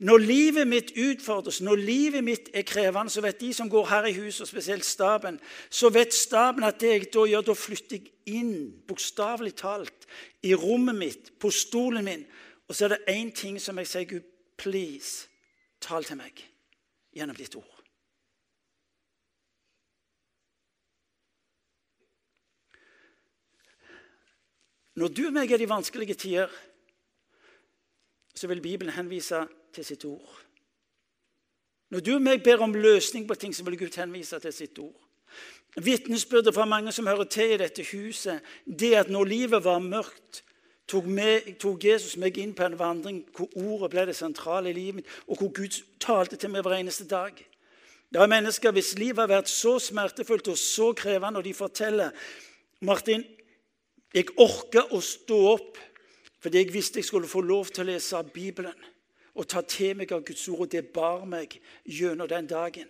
Når 0.00 0.18
livet 0.18 0.68
mitt 0.68 0.92
utfordres, 0.96 1.58
når 1.60 1.76
livet 1.76 2.24
mitt 2.24 2.46
er 2.56 2.64
krevende, 2.64 3.12
så 3.12 3.20
vet 3.20 3.40
de 3.40 3.50
som 3.52 3.68
går 3.68 3.88
her 3.90 4.06
i 4.08 4.14
huset, 4.16 4.46
og 4.46 4.48
spesielt 4.48 4.84
staben, 4.84 5.36
så 5.68 5.90
vet 5.92 6.14
staben 6.16 6.64
at 6.64 6.80
det 6.80 6.92
jeg 6.94 7.08
da 7.12 7.24
gjør, 7.28 7.44
da 7.44 7.56
flytter 7.56 7.98
jeg 7.98 8.38
inn, 8.40 8.54
bokstavelig 8.88 9.52
talt, 9.60 10.08
i 10.42 10.54
rommet 10.56 10.96
mitt, 10.96 11.34
på 11.36 11.50
stolen 11.52 12.08
min. 12.08 12.24
Og 12.68 12.74
så 12.74 12.86
er 12.86 12.94
det 12.94 13.12
én 13.12 13.28
ting 13.36 13.60
som 13.60 13.76
jeg 13.76 13.92
sier, 13.92 14.08
Gud, 14.08 14.24
please, 14.56 15.28
tal 15.84 16.08
til 16.08 16.16
meg 16.16 16.46
gjennom 17.12 17.36
ditt 17.36 17.58
ord. 17.60 17.76
Når 24.96 25.12
du 25.12 25.26
og 25.28 25.36
meg 25.36 25.52
er 25.52 25.60
i 25.60 25.68
vanskelige 25.68 26.16
tider, 26.16 26.60
så 28.34 28.48
vil 28.48 28.64
Bibelen 28.64 28.96
henvise 28.96 29.44
til 29.74 29.84
sitt 29.84 30.04
ord. 30.04 30.40
Når 31.90 32.00
du 32.06 32.12
og 32.14 32.22
meg 32.22 32.42
ber 32.46 32.62
om 32.62 32.74
løsning 32.74 33.26
på 33.28 33.34
ting, 33.34 33.54
så 33.54 33.64
vil 33.66 33.78
Gud 33.78 33.96
henvise 33.98 34.38
til 34.38 34.52
sitt 34.54 34.78
ord. 34.78 34.94
Vitnesbyrdet 35.76 36.54
fra 36.54 36.64
mange 36.64 36.92
som 36.92 37.06
hører 37.06 37.26
til 37.30 37.54
i 37.54 37.58
dette 37.58 37.84
huset, 37.92 38.40
det 38.66 38.94
at 38.98 39.10
når 39.10 39.24
livet 39.24 39.64
var 39.64 39.78
mørkt, 39.82 40.42
tok, 40.90 41.06
meg, 41.06 41.54
tok, 41.62 41.84
Jesus 41.84 42.16
meg 42.18 42.38
inn 42.42 42.54
på 42.54 42.66
en 42.66 42.78
vandring 42.78 43.20
hvor 43.36 43.50
ordet 43.58 43.90
ble 43.92 44.06
det 44.10 44.16
sentrale 44.18 44.72
i 44.72 44.74
livet 44.74 45.00
mitt, 45.00 45.12
og 45.30 45.38
hvor 45.38 45.52
Gud 45.54 45.78
talte 46.02 46.38
til 46.38 46.50
meg 46.50 46.66
hver 46.66 46.78
eneste 46.80 47.06
dag. 47.10 47.34
Det 48.10 48.18
er 48.18 48.30
mennesker 48.30 48.74
hvis 48.74 48.96
liv 48.98 49.18
har 49.22 49.30
vært 49.30 49.50
så 49.50 49.76
smertefullt 49.78 50.50
og 50.50 50.58
så 50.58 50.90
krevende, 50.98 51.38
og 51.38 51.46
de 51.46 51.54
forteller 51.54 52.10
Martin, 52.82 53.22
jeg 54.14 54.32
orker 54.42 54.90
å 54.90 54.98
stå 55.04 55.38
opp 55.52 55.78
fordi 56.40 56.62
jeg 56.62 56.72
visste 56.72 56.98
jeg 56.98 57.04
skulle 57.04 57.28
få 57.28 57.42
lov 57.44 57.68
til 57.68 57.84
å 57.84 57.90
lese 57.90 58.22
Bibelen 58.32 58.74
og 59.34 59.48
ta 59.48 59.62
til 59.62 59.96
meg 59.96 60.12
av 60.12 60.24
Guds 60.26 60.48
ord, 60.48 60.66
og 60.66 60.72
det 60.72 60.88
bar 60.94 61.26
meg 61.28 61.58
gjennom 61.84 62.28
den 62.28 62.48
dagen. 62.50 62.88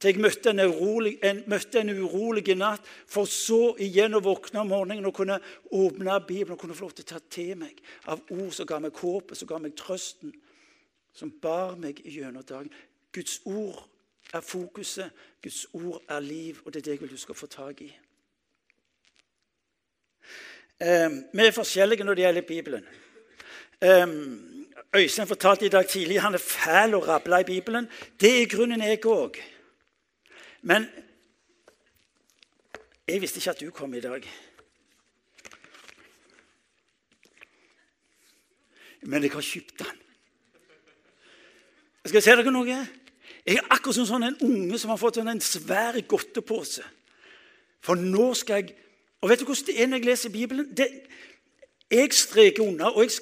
Til 0.00 0.10
jeg 0.10 0.20
møtte 0.20 0.50
en, 0.50 0.60
urolig, 0.60 1.14
en, 1.24 1.42
møtte 1.48 1.80
en 1.80 1.92
urolig 1.94 2.56
natt, 2.58 2.84
for 3.08 3.30
så 3.30 3.74
igjen 3.80 4.18
å 4.18 4.22
våkne 4.24 4.60
om 4.60 4.72
morgenen 4.74 5.06
og 5.08 5.14
kunne 5.16 5.38
åpne 5.72 6.18
Bibelen 6.26 6.56
og 6.56 6.60
kunne 6.60 6.76
få 6.76 6.88
lov 6.88 6.96
til 6.98 7.06
å 7.06 7.12
ta 7.14 7.20
til 7.30 7.54
meg 7.62 7.78
av 8.12 8.20
ord 8.34 8.52
som 8.52 8.68
ga 8.68 8.80
meg 8.84 8.98
håpet, 9.00 9.38
som 9.38 9.48
ga 9.48 9.60
meg 9.62 9.76
trøsten, 9.78 10.34
som 11.14 11.30
bar 11.30 11.78
meg 11.80 12.02
gjennom 12.04 12.44
dagen. 12.44 12.72
Guds 13.14 13.38
ord 13.46 13.84
er 14.34 14.42
fokuset, 14.44 15.14
Guds 15.42 15.66
ord 15.72 16.02
er 16.08 16.20
liv, 16.20 16.60
og 16.64 16.74
det 16.74 16.82
er 16.82 16.88
det 16.88 16.96
jeg 16.96 17.04
vil 17.04 17.14
du 17.14 17.20
skal 17.22 17.38
få 17.38 17.46
tak 17.46 17.80
i. 17.86 17.92
Um, 20.84 21.20
vi 21.32 21.46
er 21.46 21.54
forskjellige 21.54 22.04
når 22.04 22.18
det 22.18 22.26
gjelder 22.26 22.48
Bibelen. 22.48 22.86
Um, 23.80 24.53
Øystein 24.94 25.26
fortalte 25.26 25.66
i 25.66 25.68
dag 25.68 25.88
tidlig 25.88 26.20
han 26.22 26.34
er 26.34 26.42
fæl 26.42 26.94
å 26.94 27.02
rabla 27.02 27.40
i 27.42 27.48
Bibelen. 27.48 27.88
Det 28.20 28.30
er 28.42 28.50
grunnen 28.50 28.82
jeg 28.82 29.02
òg. 29.10 29.40
Men 30.62 30.86
jeg 33.08 33.20
visste 33.20 33.40
ikke 33.40 33.50
at 33.50 33.60
du 33.60 33.70
kom 33.74 33.94
i 33.94 34.00
dag. 34.00 34.22
Men 39.02 39.22
jeg 39.22 39.32
har 39.34 39.44
kjøpt 39.44 39.78
den. 39.82 39.98
Skal 42.04 42.20
jeg 42.20 42.24
si 42.24 42.36
dere 42.36 42.52
noe? 42.52 42.78
Jeg 43.44 43.58
er 43.58 43.66
akkurat 43.74 43.98
som 43.98 44.06
sånn 44.08 44.28
en 44.30 44.40
unge 44.44 44.78
som 44.80 44.92
har 44.92 45.00
fått 45.00 45.18
en 45.20 45.42
svær 45.42 45.98
godtepose. 46.08 46.84
For 47.84 47.98
nå 48.00 48.32
skal 48.38 48.62
jeg 48.62 48.80
Og 49.24 49.30
vet 49.30 49.40
du 49.40 49.46
hvordan 49.48 49.66
det 49.66 49.74
er 49.80 49.86
når 49.88 49.96
jeg 49.96 50.04
leser 50.04 50.30
Bibelen? 50.30 50.66
Det, 50.76 50.84
jeg 51.88 52.12
streker 52.12 52.60
unna, 52.60 52.90
og 52.90 53.06
jeg 53.06 53.14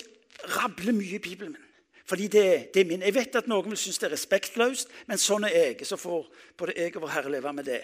rabler 0.56 0.92
mye 0.92 1.16
i 1.16 1.22
Bibelen. 1.22 1.52
min. 1.52 1.68
Fordi 2.04 2.26
det, 2.26 2.74
det, 2.74 2.80
er 2.80 2.84
min. 2.84 3.02
Jeg 3.02 3.14
vet 3.14 3.36
at 3.36 3.46
noen 3.48 3.70
vil 3.70 3.78
synes 3.78 3.98
det 3.98 4.08
er 4.08 4.16
respektløst, 4.16 4.90
men 5.06 5.20
sånn 5.20 5.46
er 5.48 5.54
jeg. 5.54 5.86
Så 5.86 5.96
får 5.96 6.26
både 6.58 6.74
jeg 6.76 6.96
og 6.96 7.06
vår 7.06 7.14
Herre 7.14 7.30
leve 7.32 7.52
med 7.52 7.64
det. 7.64 7.82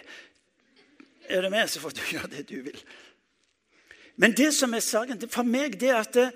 Er 1.29 1.41
du 1.41 1.49
med, 1.49 1.67
så 1.67 1.79
får 1.79 1.95
du 1.95 2.01
gjøre 2.13 2.31
det 2.35 2.45
du 2.49 2.59
vil. 2.65 2.77
Men 4.19 4.35
det 4.35 4.51
som 4.53 4.73
er 4.73 4.83
saken 4.83 5.29
for 5.31 5.47
meg, 5.47 5.79
det 5.79 5.89
er 5.89 6.01
at 6.01 6.13
det, 6.13 6.29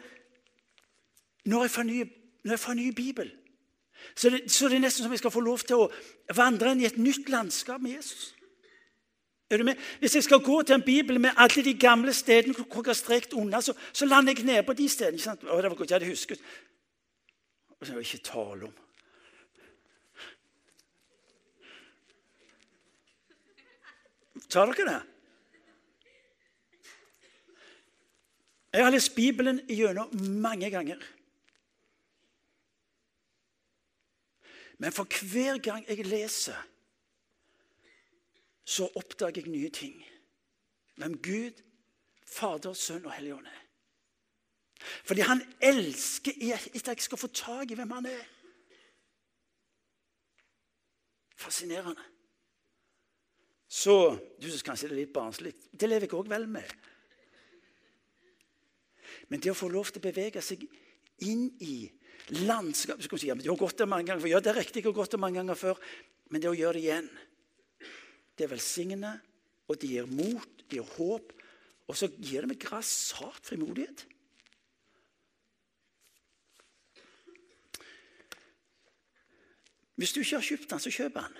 når 1.45 1.67
jeg 1.67 1.71
fornyer, 1.71 2.11
når 2.43 2.55
jeg 2.55 2.59
fornyer 2.59 2.95
Bibelen, 2.95 3.39
så 4.15 4.29
det, 4.29 4.51
så 4.51 4.67
det 4.67 4.75
er 4.75 4.83
nesten 4.83 5.03
som 5.03 5.11
jeg 5.11 5.21
skal 5.21 5.31
få 5.31 5.41
lov 5.43 5.61
til 5.63 5.85
å 5.85 5.91
vandre 6.35 6.73
inn 6.73 6.81
i 6.83 6.87
et 6.87 6.97
nytt 6.99 7.29
landskap 7.31 7.81
med 7.81 7.95
Jesus. 7.95 8.33
Er 9.53 9.57
du 9.57 9.63
med? 9.63 9.75
Hvis 9.99 10.15
jeg 10.15 10.23
skal 10.23 10.39
gå 10.41 10.61
til 10.61 10.75
en 10.75 10.81
bibel 10.81 11.19
med 11.21 11.37
alle 11.37 11.63
de 11.63 11.73
gamle 11.77 12.13
stedene 12.13 12.55
hvor 12.57 12.81
jeg 12.81 12.89
har 12.89 12.97
strekt 12.97 13.33
unna, 13.37 13.61
så, 13.61 13.75
så 13.93 14.05
lander 14.05 14.33
jeg 14.33 14.45
ned 14.45 14.63
på 14.65 14.73
de 14.73 14.87
stedene. 14.89 15.19
Ikke 15.19 15.29
sant? 15.29 15.43
Å, 15.45 15.59
det 15.61 15.69
var 15.69 15.77
godt 15.77 15.91
jeg 15.93 15.99
hadde 15.99 16.09
husket. 16.09 16.41
Og 17.77 17.85
det 17.85 17.93
er 17.93 17.99
ikke 18.01 18.23
tale 18.25 18.71
om. 18.71 18.79
Tar 24.49 24.73
dere 24.73 24.89
det? 24.89 25.01
Jeg 28.73 28.85
har 28.87 28.93
lest 28.93 29.13
Bibelen 29.15 29.61
gjennom 29.69 30.09
mange 30.41 30.69
ganger. 30.73 31.01
Men 34.81 34.91
for 34.91 35.05
hver 35.29 35.61
gang 35.61 35.85
jeg 35.85 36.07
leser, 36.09 36.57
så 38.63 38.87
oppdager 38.95 39.41
jeg 39.41 39.51
nye 39.51 39.69
ting. 39.69 40.05
hvem 40.95 41.17
Gud, 41.21 41.61
Fader, 42.25 42.73
Sønn 42.73 43.05
og 43.05 43.11
Helligånd 43.11 43.47
er. 43.47 43.59
Fordi 45.05 45.21
han 45.21 45.41
elsker 45.61 46.37
etter 46.37 46.93
jeg 46.93 47.05
skal 47.05 47.17
få 47.17 47.27
tak 47.27 47.71
i 47.71 47.77
hvem 47.77 47.91
han 47.91 48.05
er. 48.05 48.23
Fascinerende. 51.35 52.01
Så 53.67 54.19
Du 54.41 54.49
syns 54.49 54.63
kanskje 54.63 54.89
det 54.89 54.95
er 54.95 55.01
litt 55.01 55.13
barnslig. 55.15 55.53
Det 55.71 55.89
lever 55.89 56.05
jeg 56.05 56.13
òg 56.13 56.29
vel 56.29 56.45
med. 56.47 56.69
Men 59.29 59.41
det 59.41 59.53
å 59.53 59.57
få 59.57 59.69
lov 59.71 59.89
til 59.89 60.01
å 60.01 60.07
bevege 60.07 60.41
seg 60.43 60.65
inn 61.25 61.47
i 61.63 61.87
landskap 62.45 63.01
si, 63.01 63.31
du 63.31 63.49
har 63.49 63.59
gått 63.59 63.79
der 63.79 63.89
mange 63.89 64.07
ganger 64.07 64.21
før. 64.21 64.33
Ja, 64.35 64.41
det 64.43 64.51
er 64.51 64.59
riktig, 64.61 64.83
jeg 64.83 64.91
har 64.91 64.97
gått 64.99 65.15
der 65.15 65.21
mange 65.21 65.39
ganger 65.39 65.57
før. 65.57 65.79
Men 66.29 66.41
det 66.41 66.51
å 66.51 66.57
gjøre 66.57 66.77
det 66.77 66.83
igjen, 66.83 67.09
det 68.37 68.45
er 68.45 68.53
velsignende, 68.53 69.19
og 69.67 69.79
det 69.81 69.89
gir 69.89 70.09
mot, 70.09 70.49
det 70.69 70.79
gir 70.79 70.95
håp. 70.97 71.33
Og 71.87 71.97
så 71.99 72.07
gir 72.07 72.43
det 72.43 72.53
meg 72.53 72.61
grassat 72.61 73.43
frimodighet. 73.45 74.05
Hvis 79.99 80.13
du 80.13 80.23
ikke 80.23 80.39
har 80.39 80.47
kjøpt 80.47 80.71
den, 80.71 80.81
så 80.81 80.91
kjøp 80.91 81.19
den. 81.19 81.37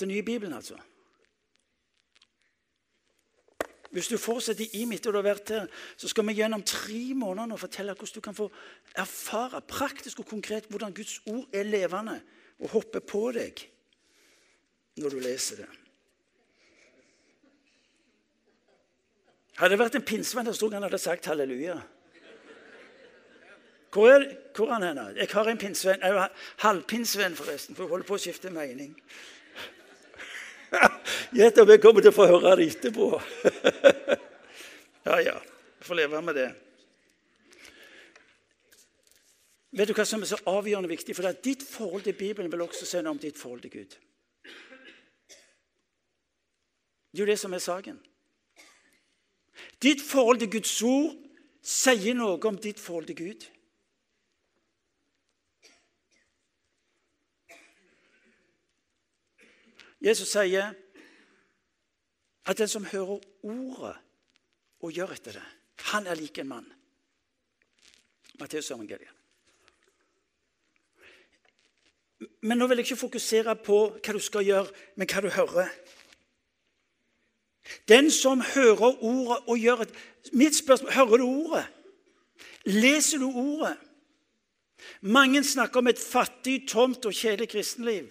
Den 0.00 0.08
nye 0.12 0.22
Bibelen, 0.22 0.54
altså. 0.54 0.76
Hvis 3.90 4.08
du 4.08 4.14
fortsetter 4.22 4.76
i 4.78 4.84
mitt 4.86 5.06
og 5.06 5.16
du 5.16 5.18
har 5.18 5.26
vært 5.26 5.50
her, 5.50 5.66
så 5.98 6.08
skal 6.08 6.28
vi 6.28 6.36
gjennom 6.38 6.62
tre 6.62 7.00
måneder 7.18 7.50
nå 7.50 7.56
fortelle 7.58 7.96
hvordan 7.96 8.14
du 8.14 8.22
kan 8.22 8.36
få 8.38 8.46
erfare 8.94 9.60
praktisk 9.66 10.22
og 10.22 10.28
konkret 10.30 10.68
hvordan 10.70 10.94
Guds 10.94 11.16
ord 11.26 11.48
er 11.52 11.66
levende 11.66 12.20
og 12.60 12.70
hoppe 12.76 13.02
på 13.02 13.24
deg 13.34 13.64
når 14.96 15.14
du 15.14 15.20
leser 15.22 15.62
det. 15.62 15.68
Hadde 19.60 19.74
det 19.74 19.80
vært 19.82 19.98
en 19.98 20.06
pinsevenn 20.08 20.48
der 20.48 20.56
sto 20.56 20.70
han 20.72 20.86
hadde 20.86 20.98
sagt 20.98 21.28
halleluja. 21.28 21.76
Hvor 23.92 24.08
er, 24.08 24.24
hvor 24.56 24.70
er 24.70 24.72
han 24.78 24.86
henne? 24.86 25.04
Jeg 25.18 25.28
har 25.32 25.50
en 25.50 25.58
pinsevenn, 25.58 26.04
halvpinsevenn 26.62 27.36
forresten, 27.36 27.76
for 27.76 27.84
jeg 27.84 27.90
holder 27.90 28.08
på 28.08 28.16
å 28.16 28.22
skifte 28.22 28.52
mening. 28.54 28.94
Gjett 31.38 31.58
om 31.58 31.70
jeg 31.70 31.82
kommer 31.82 32.04
til 32.04 32.12
å 32.12 32.16
få 32.16 32.28
høre 32.30 32.56
det 32.60 32.68
etterpå. 32.70 33.08
ja, 35.08 35.18
ja. 35.26 35.38
Jeg 35.80 35.88
får 35.88 35.98
leve 35.98 36.20
med 36.22 36.38
det. 36.38 36.50
Vet 39.74 39.90
du 39.90 39.94
hva 39.94 40.06
som 40.06 40.22
er 40.22 40.30
så 40.30 40.38
avgjørende 40.50 40.90
viktig? 40.90 41.14
For 41.16 41.42
Ditt 41.42 41.62
forhold 41.66 42.06
til 42.06 42.16
Bibelen 42.18 42.50
vil 42.52 42.62
også 42.64 42.86
si 42.86 43.02
noe 43.02 43.14
om 43.14 43.20
ditt 43.22 43.38
forhold 43.38 43.62
til 43.66 43.74
Gud. 43.74 43.98
Det 47.10 47.18
er 47.18 47.26
jo 47.26 47.30
det 47.30 47.38
som 47.38 47.52
er 47.52 47.58
saken. 47.58 47.98
Ditt 49.82 50.02
forhold 50.02 50.38
til 50.38 50.50
Guds 50.50 50.82
ord 50.82 51.16
sier 51.62 52.14
noe 52.14 52.38
om 52.48 52.58
ditt 52.58 52.80
forhold 52.80 53.08
til 53.10 53.18
Gud. 53.18 53.48
Jesus 60.00 60.30
sier 60.32 60.72
at 62.48 62.58
den 62.58 62.68
som 62.68 62.86
hører 62.88 63.18
ordet 63.44 63.96
og 64.80 64.92
gjør 64.96 65.12
etter 65.12 65.36
det, 65.36 65.48
han 65.92 66.06
er 66.08 66.16
lik 66.16 66.38
en 66.40 66.48
mann. 66.48 66.68
Matteus 68.40 68.70
evangeliet. 68.70 69.12
Men 72.40 72.58
nå 72.60 72.66
vil 72.68 72.80
jeg 72.80 72.86
ikke 72.88 73.00
fokusere 73.00 73.54
på 73.60 73.76
hva 73.96 74.12
du 74.16 74.20
skal 74.20 74.44
gjøre, 74.44 74.72
men 74.96 75.08
hva 75.08 75.20
du 75.24 75.28
hører. 75.32 75.68
Den 77.88 78.10
som 78.10 78.40
hører 78.54 79.02
ordet 79.02 79.38
og 79.46 79.58
gjør 79.58 79.84
et 79.86 79.94
Mitt 80.36 80.56
spørsmål 80.56 80.92
hører 80.92 81.16
du 81.16 81.24
ordet? 81.24 81.66
Leser 82.66 83.18
du 83.18 83.30
ordet? 83.30 83.76
Mange 85.00 85.44
snakker 85.44 85.80
om 85.80 85.88
et 85.88 85.98
fattig, 85.98 86.68
tomt 86.68 87.06
og 87.08 87.14
kjedelig 87.16 87.48
kristenliv. 87.48 88.10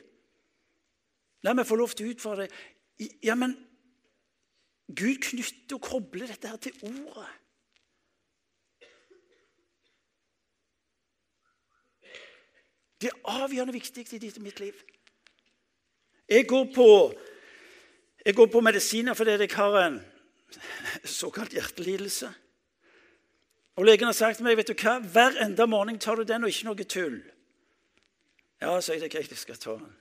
La 1.45 1.53
meg 1.53 1.67
få 1.69 1.77
lov 1.79 1.93
til 1.93 2.10
å 2.10 2.13
utfordre 2.15 2.47
deg. 2.47 3.12
Ja, 3.23 3.36
men 3.38 3.53
Gud 4.89 5.21
knytter 5.21 5.77
og 5.77 5.86
kobler 5.86 6.31
dette 6.31 6.49
her 6.49 6.57
til 6.57 6.73
ordet. 6.89 7.29
Det 12.99 13.12
er 13.13 13.43
avgjørende 13.45 13.77
viktig 13.77 14.03
i 14.12 14.19
ditt 14.19 14.38
og 14.41 14.43
mitt 14.43 14.60
liv. 14.60 14.75
Jeg 16.29 16.47
går 16.49 16.65
på, 16.75 16.88
jeg 18.25 18.36
går 18.36 18.47
på 18.51 18.62
medisiner 18.62 19.13
fordi 19.13 19.32
jeg 19.32 19.51
har 19.55 19.79
en 19.86 19.99
såkalt 21.03 21.53
hjertelidelse. 21.53 22.29
Og 23.79 23.86
Legen 23.86 24.05
har 24.05 24.13
sagt 24.17 24.38
til 24.38 24.47
meg 24.47 24.58
vet 24.60 24.67
du 24.67 24.75
hva, 24.75 24.97
hver 24.99 25.38
enda 25.45 25.65
morgen 25.69 25.99
tar 25.99 26.19
du 26.19 26.25
den, 26.27 26.43
og 26.43 26.51
ikke 26.51 26.67
noe 26.67 26.84
tull. 26.84 27.19
Ja, 28.60 28.73
så 28.82 28.93
er 28.93 28.99
det 28.99 29.12
greit, 29.13 29.32
jeg 29.32 29.39
skal 29.39 29.55
ta 29.55 29.77
den. 29.79 29.93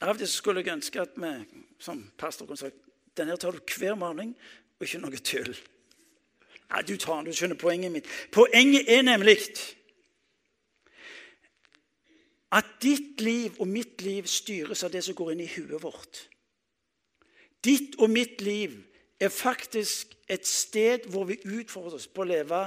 Av 0.00 0.14
og 0.14 0.20
til 0.22 0.30
skulle 0.30 0.62
jeg 0.62 0.72
ønske 0.72 1.02
at 1.02 1.18
vi 1.18 1.32
som 1.82 2.00
pastor 2.16 2.46
kunne 2.46 2.60
sagt 2.60 2.78
denne 3.18 3.36
tar 3.36 3.52
du 3.52 3.60
hver 3.60 3.98
morgen, 3.98 4.32
og 4.78 4.86
ikke 4.86 5.02
noe 5.02 5.20
tull. 5.20 5.52
Nei, 6.70 6.82
du 6.86 6.94
tar 6.96 7.18
den, 7.18 7.28
du 7.28 7.36
skjønner 7.36 7.58
poenget 7.58 7.92
mitt. 7.92 8.08
Poenget 8.32 8.88
er 8.88 9.02
nemlig 9.02 9.36
at 12.54 12.72
ditt 12.80 13.20
liv 13.20 13.58
og 13.60 13.68
mitt 13.68 14.00
liv 14.00 14.28
styres 14.30 14.86
av 14.86 14.92
det 14.94 15.02
som 15.04 15.16
går 15.18 15.34
inn 15.34 15.44
i 15.44 15.52
huet 15.52 15.82
vårt. 15.82 16.24
Ditt 17.64 17.96
og 17.98 18.10
mitt 18.10 18.40
liv 18.40 18.76
er 19.20 19.28
faktisk 19.28 20.14
et 20.28 20.46
sted 20.46 21.08
hvor 21.10 21.24
vi 21.24 21.40
utfordres 21.44 22.06
på 22.06 22.22
å 22.22 22.28
leve 22.28 22.60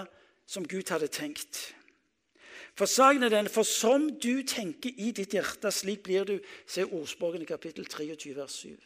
som 0.49 0.67
Gud 0.67 0.89
hadde 0.91 1.07
tenkt. 1.07 1.71
For 2.75 2.87
saken 2.87 3.23
er 3.23 3.33
den, 3.33 3.49
for 3.51 3.67
som 3.67 4.09
du 4.19 4.43
tenker 4.47 4.91
i 4.97 5.11
ditt 5.15 5.35
hjerte, 5.35 5.71
slik 5.71 6.03
blir 6.03 6.25
du. 6.27 6.39
sier 6.67 6.87
i 6.87 7.45
kapittel 7.45 7.85
23, 7.85 8.35
vers 8.35 8.51
7. 8.51 8.77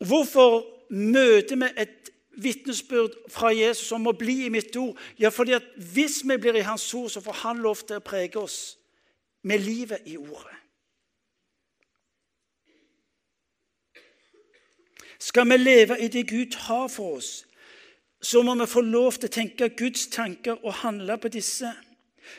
Hvorfor 0.00 0.64
møter 0.90 1.56
vi 1.56 1.68
et 1.76 2.10
vitnesbyrd 2.40 3.16
fra 3.28 3.52
Jesus 3.52 3.92
om 3.92 4.06
å 4.06 4.16
bli 4.16 4.46
i 4.46 4.52
mitt 4.52 4.76
ord? 4.76 4.96
Ja, 5.18 5.28
fordi 5.28 5.52
at 5.52 5.64
Hvis 5.76 6.22
vi 6.24 6.36
blir 6.36 6.56
i 6.56 6.64
Hans 6.64 6.94
ord, 6.94 7.10
så 7.10 7.20
får 7.20 7.32
Han 7.32 7.58
lov 7.58 7.84
til 7.86 7.96
å 7.96 8.04
prege 8.04 8.38
oss 8.38 8.78
med 9.42 9.58
livet 9.58 10.00
i 10.06 10.16
ordet. 10.16 10.59
Skal 15.20 15.48
vi 15.50 15.56
leve 15.56 15.98
i 16.00 16.08
det 16.08 16.28
Gud 16.28 16.56
har 16.66 16.88
for 16.88 17.18
oss, 17.20 17.46
så 18.22 18.42
må 18.42 18.54
vi 18.54 18.66
få 18.68 18.80
lov 18.80 19.12
til 19.12 19.28
å 19.28 19.32
tenke 19.32 19.68
Guds 19.76 20.06
tanker 20.12 20.56
og 20.64 20.80
handle 20.80 21.16
på 21.20 21.28
disse. 21.32 21.68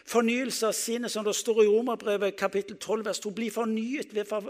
Fornyelse 0.07 0.67
av 0.69 0.75
sinnet, 0.77 1.11
som 1.11 1.25
det 1.25 1.35
står 1.35 1.63
i 1.63 1.69
Romerbrevet 1.69 2.37
kapittel 2.37 2.77
12, 2.77 3.05
vers 3.05 3.21
2. 3.21 3.31
Bli 3.37 3.49
fornyet 3.53 4.13
ved 4.15 4.25
for, 4.29 4.49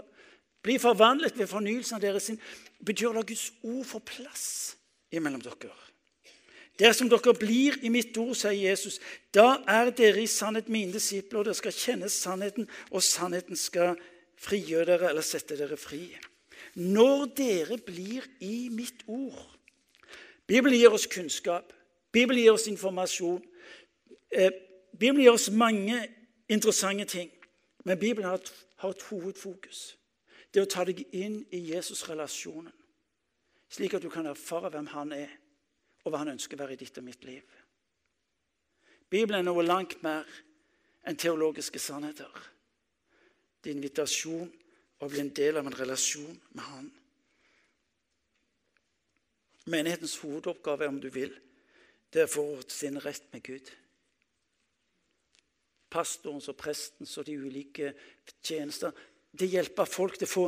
bli 0.64 0.78
forvandlet 0.80 1.38
ved 1.38 1.48
fornyelsen 1.50 1.98
av 1.98 2.04
deres 2.04 2.28
sinn. 2.28 2.40
Betyr 2.84 3.12
det 3.12 3.24
at 3.24 3.30
Guds 3.32 3.46
ord 3.62 3.86
får 3.88 4.04
plass 4.12 4.46
imellom 5.12 5.42
dere. 5.44 5.72
Dersom 6.80 7.10
dere 7.12 7.34
blir 7.36 7.76
i 7.84 7.92
mitt 7.92 8.16
ord, 8.16 8.34
sier 8.38 8.56
Jesus, 8.56 9.00
da 9.34 9.58
er 9.68 9.92
dere 9.96 10.22
i 10.24 10.30
sannhet 10.30 10.72
mine 10.72 10.94
disipler, 10.94 11.42
og 11.42 11.50
dere 11.50 11.58
skal 11.58 11.76
kjenne 11.76 12.08
sannheten, 12.12 12.68
og 12.92 13.04
sannheten 13.04 13.60
skal 13.60 13.96
frigjøre 14.40 14.94
dere 14.94 15.12
eller 15.12 15.26
sette 15.26 15.58
dere 15.58 15.76
fri. 15.80 16.06
Når 16.74 17.26
dere 17.36 17.78
blir 17.78 18.24
i 18.40 18.68
mitt 18.72 19.04
ord 19.06 19.52
Bibelen 20.46 20.78
gir 20.78 20.92
oss 20.92 21.06
kunnskap. 21.06 21.72
Bibelen 22.12 22.42
gir 22.42 22.52
oss 22.52 22.66
informasjon. 22.66 23.42
Eh, 24.30 24.50
Bibelen 24.92 25.22
gir 25.22 25.32
oss 25.32 25.50
mange 25.50 26.08
interessante 26.48 27.04
ting, 27.04 27.30
men 27.84 27.98
Bibelen 27.98 28.28
har 28.28 28.34
et, 28.34 28.66
har 28.76 28.90
et 28.90 29.02
hovedfokus. 29.02 29.98
Det 30.52 30.60
er 30.60 30.66
å 30.66 30.70
ta 30.70 30.84
deg 30.84 31.06
inn 31.16 31.38
i 31.54 31.62
Jesus-relasjonen, 31.70 32.72
slik 33.72 33.94
at 33.96 34.04
du 34.04 34.10
kan 34.12 34.28
erfare 34.28 34.68
hvem 34.74 34.90
han 34.92 35.14
er, 35.16 35.30
og 36.04 36.12
hva 36.12 36.20
han 36.20 36.34
ønsker 36.34 36.58
å 36.58 36.64
være 36.66 36.76
i 36.76 36.82
ditt 36.82 36.98
og 37.00 37.06
mitt 37.06 37.24
liv. 37.24 37.46
Bibelen 39.08 39.40
er 39.40 39.48
noe 39.48 39.64
langt 39.64 40.02
mer 40.04 40.28
enn 41.08 41.16
teologiske 41.16 41.80
sannheter. 41.80 42.28
Det 43.62 43.70
er 43.70 43.78
invitasjon 43.78 44.50
å 45.02 45.10
bli 45.10 45.22
en 45.24 45.32
del 45.34 45.58
av 45.58 45.66
en 45.66 45.76
relasjon 45.76 46.38
med 46.54 46.64
Han. 46.70 46.90
Menighetens 49.72 50.16
hovedoppgave, 50.22 50.88
om 50.90 50.98
du 51.02 51.10
vil, 51.10 51.34
det 52.12 52.24
er 52.24 52.30
å 52.30 52.34
få 52.34 52.46
sin 52.70 52.98
rett 53.02 53.26
med 53.34 53.42
Gud 53.46 53.70
pastorens 55.92 56.48
og 56.50 56.58
prestens 56.58 57.16
og 57.20 57.26
de 57.28 57.38
ulike 57.38 57.92
tjenester. 58.44 58.92
Det 59.32 59.50
hjelper 59.50 59.88
folk 59.88 60.18
til 60.18 60.28
å 60.28 60.32
få 60.32 60.46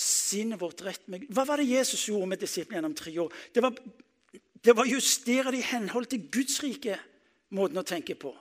sinnet 0.00 0.60
vårt 0.60 0.84
rett 0.86 1.08
med 1.10 1.24
Gud. 1.24 1.32
Hva 1.34 1.46
var 1.48 1.60
det 1.60 1.70
Jesus 1.70 2.06
gjorde 2.08 2.30
med 2.30 2.42
disiplene 2.42 2.80
gjennom 2.80 2.96
tre 2.98 3.14
år? 3.24 3.34
Det 3.54 3.64
var, 3.64 3.74
det 4.64 4.76
var 4.76 4.90
justere 4.90 5.54
det 5.54 5.62
i 5.62 5.70
henhold 5.72 6.10
til 6.10 6.28
Guds 6.32 6.60
rike, 6.64 6.98
måten 7.56 7.82
å 7.82 7.86
tenke 7.86 8.16
på. 8.18 8.32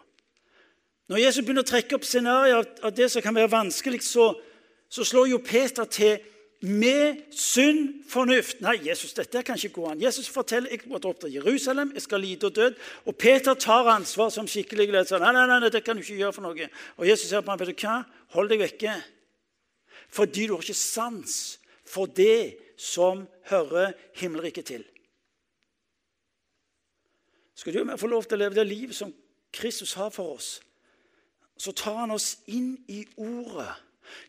Når 1.09 1.23
Jesus 1.23 1.41
begynner 1.41 1.65
å 1.65 1.71
trekke 1.71 1.97
opp 1.97 2.05
scenarioer 2.05 2.67
av 2.85 2.93
det 2.93 3.07
som 3.09 3.23
kan 3.25 3.33
være 3.33 3.49
vanskelig, 3.49 4.03
så, 4.05 4.29
så 4.89 5.05
slår 5.05 5.29
jo 5.31 5.41
Peter 5.45 5.85
til 5.85 6.19
med 6.61 7.21
sunn 7.31 8.01
fornuft. 8.09 8.59
Nei, 8.61 8.75
Jesus, 8.83 9.13
dette 9.15 9.43
kan 9.47 9.55
ikke 9.55 9.77
gå 9.77 9.85
an. 9.87 10.01
Jesus 10.01 10.27
forteller 10.31 10.73
jeg 10.73 10.89
må 10.91 10.99
dra 10.99 11.13
til 11.15 11.37
Jerusalem, 11.37 11.93
jeg 11.95 12.03
skal 12.03 12.19
lide 12.23 12.49
og 12.49 12.55
dø. 12.55 12.67
Og 13.07 13.15
Peter 13.15 13.55
tar 13.55 13.87
ansvar 13.93 14.33
som 14.33 14.47
skikkelig 14.49 14.89
leder. 14.91 15.23
Nei, 15.23 15.31
nei, 15.37 15.45
nei, 15.47 15.71
det 15.71 15.83
kan 15.85 15.95
du 15.95 16.03
ikke 16.03 16.19
gjøre 16.19 16.35
for 16.35 16.49
noe. 16.49 16.67
Og 16.97 17.07
Jesus 17.07 17.29
sier 17.29 17.45
på 17.45 17.53
ham, 17.53 17.61
vet 17.61 17.71
du 17.71 17.85
hva? 17.85 18.01
Hold 18.35 18.51
deg 18.51 18.63
vekke. 18.65 18.97
Fordi 20.09 20.47
du 20.49 20.55
har 20.57 20.65
ikke 20.65 20.75
sans 20.75 21.59
for 21.87 22.09
det 22.11 22.57
som 22.79 23.23
hører 23.49 23.93
himmelriket 24.19 24.73
til. 24.73 24.83
Skal 27.55 27.75
du 27.75 27.81
og 27.81 27.89
jeg 27.91 27.99
få 27.99 28.07
lov 28.07 28.23
til 28.23 28.39
å 28.39 28.43
leve 28.43 28.55
det 28.55 28.67
livet 28.67 28.95
som 28.95 29.11
Kristus 29.53 29.93
har 29.99 30.11
for 30.15 30.35
oss, 30.37 30.59
så 31.59 31.73
tar 31.75 32.05
han 32.05 32.13
oss 32.15 32.37
inn 32.47 32.77
i 32.87 33.01
ordet. 33.19 33.73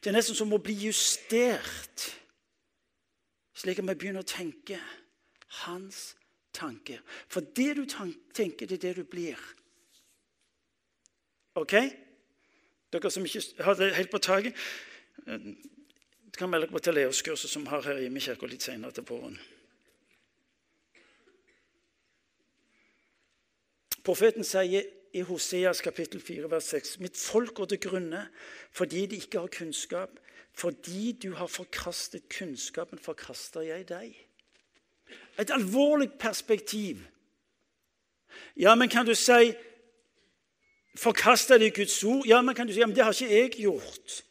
Det 0.01 0.11
er 0.11 0.17
nesten 0.17 0.37
som 0.37 0.53
å 0.53 0.61
bli 0.63 0.77
justert, 0.87 2.07
slik 3.55 3.81
at 3.81 3.89
vi 3.89 3.95
begynner 3.95 4.25
å 4.25 4.29
tenke 4.29 4.79
hans 5.65 6.15
tanker. 6.57 7.01
For 7.29 7.45
det 7.57 7.75
du 7.79 7.85
tenker, 7.87 8.67
det 8.67 8.79
er 8.79 8.87
det 8.89 8.95
du 9.01 9.05
blir. 9.05 9.41
OK? 11.61 11.75
Dere 12.91 13.11
som 13.11 13.27
ikke 13.27 13.65
har 13.65 13.79
det 13.79 13.95
helt 13.95 14.11
på 14.11 14.19
taket, 14.19 14.57
eh, 15.27 15.51
kan 16.37 16.51
melde 16.51 16.67
dere 16.67 16.75
på 16.75 16.83
Teleos-kurset 16.83 17.51
som 17.51 17.67
har 17.67 17.83
her 17.83 18.01
hjemme 18.03 18.19
i 18.19 18.25
kirka 18.25 18.47
litt 18.47 18.63
senere 18.63 18.95
til 18.97 19.05
våren. 19.05 19.39
Profeten 24.05 24.47
sier 24.47 24.87
i 25.13 25.23
Hoseas 25.27 25.83
kapittel 25.83 26.21
4, 26.21 26.51
vers 26.51 26.75
6.: 26.75 26.99
Mitt 27.01 27.17
folk 27.17 27.55
går 27.55 27.65
til 27.65 27.81
grunne 27.81 28.29
fordi 28.73 29.07
de 29.07 29.17
ikke 29.17 29.41
har 29.41 29.47
kunnskap. 29.59 30.11
Fordi 30.53 31.13
du 31.13 31.35
har 31.35 31.47
forkastet 31.47 32.23
kunnskapen, 32.39 32.99
forkaster 32.99 33.61
jeg 33.61 33.89
deg. 33.89 34.17
Et 35.39 35.51
alvorlig 35.51 36.11
perspektiv. 36.19 36.99
Ja, 38.57 38.75
men 38.75 38.89
kan 38.89 39.07
du 39.07 39.15
si 39.15 39.55
Forkaster 40.99 41.59
de 41.59 41.71
Guds 41.71 42.05
ord? 42.05 42.27
Ja, 42.27 42.41
men 42.43 42.55
kan 42.55 42.67
du 42.67 42.73
si, 42.73 42.81
ja, 42.81 42.87
men 42.87 42.97
det 42.97 43.05
har 43.05 43.13
ikke 43.15 43.35
jeg 43.35 43.51
gjort. 43.63 44.25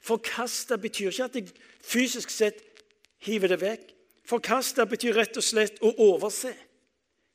Forkaste 0.00 0.78
betyr 0.78 1.10
ikke 1.10 1.24
at 1.24 1.36
jeg 1.36 1.50
fysisk 1.84 2.30
sett 2.30 2.62
hiver 3.22 3.52
det 3.52 3.60
vekk. 3.60 3.84
Forkaste 4.24 4.86
betyr 4.88 5.14
rett 5.20 5.36
og 5.36 5.44
slett 5.44 5.82
å 5.84 5.92
overse, 6.00 6.54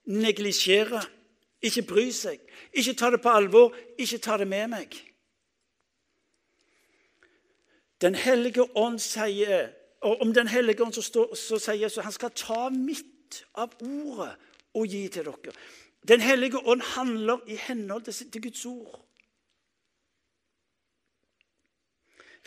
neglisjere, 0.09 1.03
ikke 1.61 1.81
bry 1.89 2.09
seg, 2.13 2.41
ikke 2.73 2.93
ta 2.93 3.09
det 3.11 3.21
på 3.21 3.33
alvor, 3.33 3.75
ikke 3.97 4.17
ta 4.21 4.37
det 4.37 4.47
med 4.47 4.67
meg. 4.73 4.97
Den 8.01 8.15
hellige 8.15 8.67
ånd 8.77 8.99
sier, 8.99 9.73
og 10.01 10.21
Om 10.21 10.33
Den 10.33 10.47
hellige 10.47 10.83
ånd 10.83 10.93
så, 10.93 11.01
står, 11.01 11.35
så 11.35 11.57
sier 11.59 11.81
Jesus 11.81 12.03
han 12.03 12.13
skal 12.13 12.29
ta 12.31 12.69
mitt 12.69 13.41
av 13.55 13.73
ordet 13.81 14.35
og 14.73 14.85
gi 14.87 15.07
til 15.07 15.25
dere. 15.25 15.53
Den 16.07 16.21
hellige 16.21 16.57
ånd 16.57 16.81
handler 16.81 17.39
i 17.47 17.55
henhold 17.55 18.03
til 18.31 18.41
Guds 18.41 18.65
ord. 18.65 19.07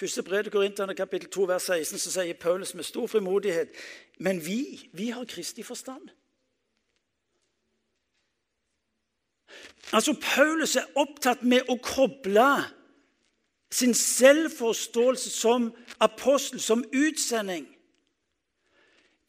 Første 0.00 0.22
brev 0.22 0.44
til 0.44 0.94
kapittel 0.96 1.30
2, 1.30 1.42
vers 1.42 1.62
16, 1.62 1.98
så 1.98 2.10
sier 2.10 2.34
Paulus 2.34 2.74
med 2.74 2.84
stor 2.84 3.06
frimodighet 3.06 3.68
Men 4.18 4.46
vi, 4.46 4.90
vi 4.92 5.08
har 5.08 5.24
Kristi 5.24 5.62
forstand. 5.62 6.08
Altså, 9.92 10.14
Paulus 10.14 10.76
er 10.76 10.90
opptatt 11.00 11.42
med 11.42 11.68
å 11.68 11.76
koble 11.82 12.50
sin 13.70 13.94
selvforståelse 13.94 15.30
som 15.30 15.70
apostel, 16.02 16.60
som 16.60 16.84
utsending, 16.92 17.68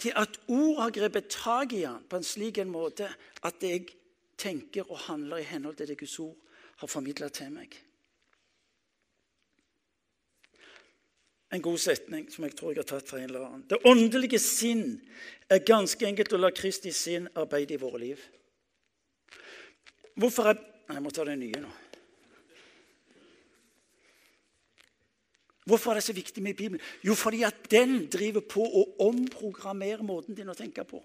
til 0.02 0.14
at 0.18 0.40
ord 0.50 0.80
har 0.82 0.94
grepet 0.96 1.30
tak 1.30 1.74
i 1.78 1.84
han 1.86 2.02
på 2.10 2.18
en 2.18 2.26
slik 2.26 2.58
en 2.58 2.72
måte 2.74 3.10
at 3.46 3.62
jeg 3.62 3.86
tenker 4.42 4.90
og 4.90 5.06
handler 5.06 5.42
i 5.42 5.46
henhold 5.46 5.78
til 5.78 5.92
det 5.92 6.00
Guds 6.00 6.18
ord 6.20 6.36
har 6.82 6.90
formidla 6.90 7.30
til 7.30 7.52
meg. 7.54 7.76
En 11.52 11.62
god 11.62 11.78
setning 11.84 12.30
som 12.32 12.48
jeg 12.48 12.56
tror 12.56 12.72
jeg 12.72 12.80
har 12.80 12.90
tatt 12.90 13.10
fra 13.12 13.20
en 13.20 13.28
eller 13.28 13.46
annen. 13.46 13.66
Det 13.70 13.82
åndelige 13.86 14.40
sinn 14.40 15.02
er 15.52 15.66
ganske 15.68 16.08
enkelt 16.08 16.34
å 16.34 16.40
la 16.40 16.50
Kristi 16.56 16.94
sinn 16.96 17.28
arbeide 17.36 17.76
i 17.76 17.82
våre 17.82 18.00
liv. 18.02 18.24
Hvorfor 20.22 20.52
er 20.52 20.60
jeg 20.92 21.04
må 21.04 21.12
ta 21.14 21.24
det 21.28 21.38
nye 21.40 21.62
nå. 21.64 21.72
Hvorfor 25.70 25.92
er 25.92 26.00
det 26.00 26.08
så 26.08 26.16
viktig 26.18 26.42
med 26.44 26.58
Bibelen? 26.58 26.82
Jo, 27.06 27.16
fordi 27.16 27.44
at 27.48 27.70
den 27.72 28.08
driver 28.12 28.44
på 28.44 28.66
å 28.66 28.82
omprogrammere 29.06 30.04
måten 30.04 30.36
din 30.36 30.50
å 30.52 30.58
tenke 30.58 30.84
på. 30.88 31.00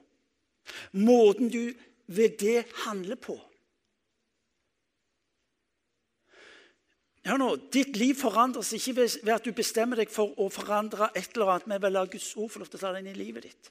Måten 0.99 1.53
du 1.53 1.61
ved 2.07 2.39
det 2.41 2.65
handler 2.87 3.21
på. 3.21 3.37
Hør 7.27 7.41
nå, 7.43 7.51
Ditt 7.75 7.99
liv 7.99 8.15
forandres 8.19 8.73
ikke 8.75 8.95
ved 9.03 9.33
at 9.35 9.45
du 9.45 9.53
bestemmer 9.55 9.99
deg 9.99 10.11
for 10.15 10.35
å 10.41 10.49
forandre 10.51 11.11
et 11.13 11.35
eller 11.35 11.53
annet, 11.53 11.69
men 11.71 11.83
ved 11.83 11.91
å 11.91 11.95
la 11.99 12.05
Guds 12.11 12.33
ord 12.39 12.53
få 12.55 12.63
lov 12.63 12.71
til 12.71 12.81
å 12.81 12.85
ta 12.85 12.93
det 12.95 13.03
inn 13.03 13.13
i 13.13 13.19
livet 13.19 13.49
ditt. 13.49 13.71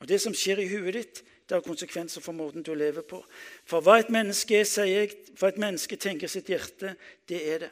Og 0.00 0.08
Det 0.08 0.18
som 0.20 0.34
skjer 0.36 0.64
i 0.64 0.70
huet 0.72 0.96
ditt, 0.96 1.22
det 1.46 1.54
har 1.54 1.62
konsekvenser 1.62 2.24
for 2.24 2.34
måten 2.34 2.64
du 2.66 2.72
lever 2.74 3.06
på. 3.06 3.20
For 3.68 3.84
hva 3.84 4.00
et 4.00 4.10
menneske 4.12 4.58
er, 4.58 4.66
sier 4.66 4.88
jeg, 4.90 5.12
hva 5.38 5.52
et 5.52 5.60
menneske 5.62 5.98
tenker 6.00 6.30
sitt 6.30 6.50
hjerte, 6.50 6.96
det 7.30 7.42
er 7.52 7.62
det. 7.66 7.70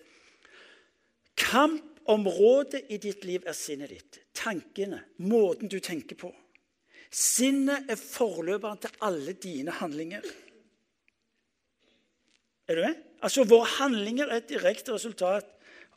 Kampområdet 1.41 2.85
i 2.95 3.01
ditt 3.03 3.27
liv 3.27 3.43
er 3.47 3.57
sinnet 3.59 3.91
ditt. 3.91 4.21
Tankene, 4.39 5.03
måten 5.27 5.71
du 5.71 5.81
tenker 5.83 6.19
på. 6.21 6.31
Sinnet 7.15 7.91
er 7.91 7.99
forløperen 7.99 8.79
til 8.83 8.95
alle 9.07 9.35
dine 9.39 9.75
handlinger. 9.75 10.23
Er 12.71 12.79
du 12.79 12.87
med? 12.87 13.03
Altså, 13.25 13.45
Våre 13.49 13.69
handlinger 13.81 14.31
er 14.31 14.41
et 14.41 14.51
direkte 14.51 14.95
resultat 14.95 15.51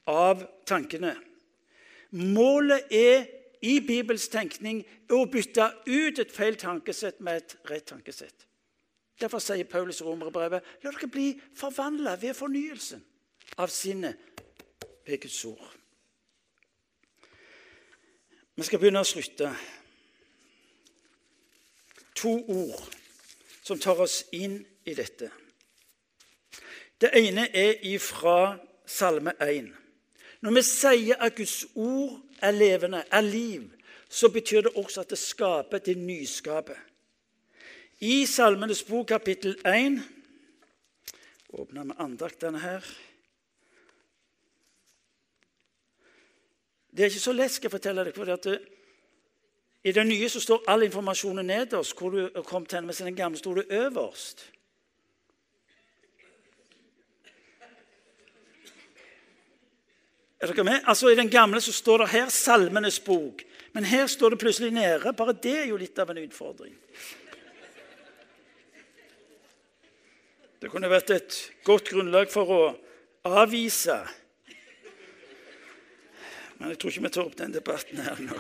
av 0.10 0.42
tankene. 0.68 1.14
Målet 2.18 2.90
er 2.94 3.26
i 3.68 3.80
Bibels 3.84 4.30
tenkning 4.32 4.84
å 5.12 5.26
bytte 5.32 5.68
ut 5.88 6.20
et 6.22 6.34
feil 6.34 6.58
tankesett 6.60 7.20
med 7.24 7.42
et 7.42 7.56
rett 7.70 7.88
tankesett. 7.90 8.46
Derfor 9.18 9.42
sier 9.42 9.66
Paulus 9.66 10.02
i 10.02 10.06
romerbrevet 10.06 10.66
la 10.84 10.92
dere 10.94 11.10
bli 11.10 11.32
forvandla 11.58 12.16
ved 12.22 12.38
fornyelsen 12.38 13.02
av 13.58 13.72
sinnet 13.74 14.44
ved 15.08 15.20
Guds 15.24 15.40
ord. 15.50 15.74
Vi 18.58 18.66
skal 18.66 18.82
begynne 18.82 19.02
å 19.02 19.08
slutte 19.08 19.52
to 22.18 22.38
ord 22.50 22.96
som 23.62 23.80
tar 23.82 24.00
oss 24.02 24.24
inn 24.34 24.60
i 24.88 24.96
dette. 24.98 25.30
Det 26.98 27.12
ene 27.14 27.50
er 27.54 27.84
ifra 27.86 28.58
Salme 28.88 29.36
1. 29.44 29.68
Når 30.42 30.56
vi 30.56 30.64
sier 30.66 31.20
at 31.22 31.36
Guds 31.38 31.66
ord 31.76 32.22
er 32.42 32.52
levende, 32.52 33.04
er 33.12 33.22
liv, 33.22 33.72
så 34.10 34.30
betyr 34.30 34.62
det 34.62 34.76
også 34.76 35.02
at 35.02 35.10
det 35.10 35.18
skaper, 35.18 35.78
det 35.78 35.98
nyskapet. 35.98 36.78
I 38.00 38.26
Salmenes 38.26 38.84
bok, 38.84 39.08
kapittel 39.08 39.58
1 39.66 40.02
Åpner 41.50 41.84
med 41.84 41.96
andaktene 42.00 42.60
her. 42.60 42.84
Det 46.92 47.06
er 47.06 47.10
ikke 47.10 47.24
så 47.24 47.34
lett, 47.34 47.52
skal 47.52 47.70
jeg 47.70 47.72
fortelle 47.72 48.04
deg. 48.04 48.16
for 48.16 48.26
det 48.26 48.60
i 49.84 49.92
det 49.92 50.04
nye 50.08 50.30
så 50.30 50.40
står 50.40 50.64
all 50.68 50.84
informasjonen 50.84 51.46
nederst, 51.46 51.96
hvor 51.98 52.10
du 52.10 52.42
kom 52.44 52.66
til 52.66 52.90
i 52.90 53.04
den 53.04 53.16
gamle 53.16 53.38
sto 53.38 53.54
det 53.56 53.66
øverst. 53.70 54.57
Er 60.42 60.52
dere 60.52 60.64
med? 60.64 60.84
Altså 60.86 61.10
I 61.10 61.16
den 61.18 61.30
gamle 61.30 61.62
så 61.62 61.72
står 61.74 61.98
det 61.98 62.10
her 62.10 62.30
'Salmenes 62.30 63.00
bok'. 63.00 63.46
Men 63.74 63.84
her 63.84 64.08
står 64.08 64.30
det 64.30 64.40
plutselig 64.40 64.72
nede. 64.72 65.14
Bare 65.14 65.34
det 65.34 65.58
er 65.60 65.66
jo 65.66 65.78
litt 65.78 66.00
av 66.00 66.10
en 66.10 66.18
utfordring. 66.18 66.76
Det 70.62 70.72
kunne 70.72 70.90
vært 70.90 71.10
et 71.10 71.36
godt 71.64 71.90
grunnlag 71.90 72.32
for 72.32 72.50
å 72.50 72.62
avvise 73.24 74.08
Men 76.58 76.70
jeg 76.70 76.80
tror 76.80 76.92
ikke 76.92 77.04
vi 77.04 77.10
tar 77.10 77.28
opp 77.28 77.36
den 77.38 77.54
debatten 77.54 78.00
her 78.02 78.18
nå. 78.18 78.38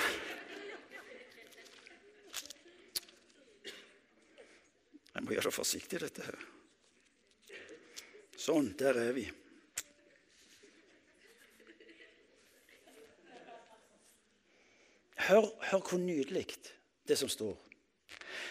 Jeg 5.13 5.23
må 5.23 5.35
gjøre 5.35 5.43
det 5.43 5.53
forsiktig, 5.53 5.99
dette 6.01 6.25
her. 6.25 6.39
Sånn, 8.37 8.71
der 8.79 8.97
er 8.97 9.13
vi. 9.13 9.27
Hør, 15.17 15.47
hør 15.71 15.81
hvor 15.81 15.97
nydelig 16.01 16.45
det 17.07 17.17
som 17.17 17.29
står. 17.29 17.55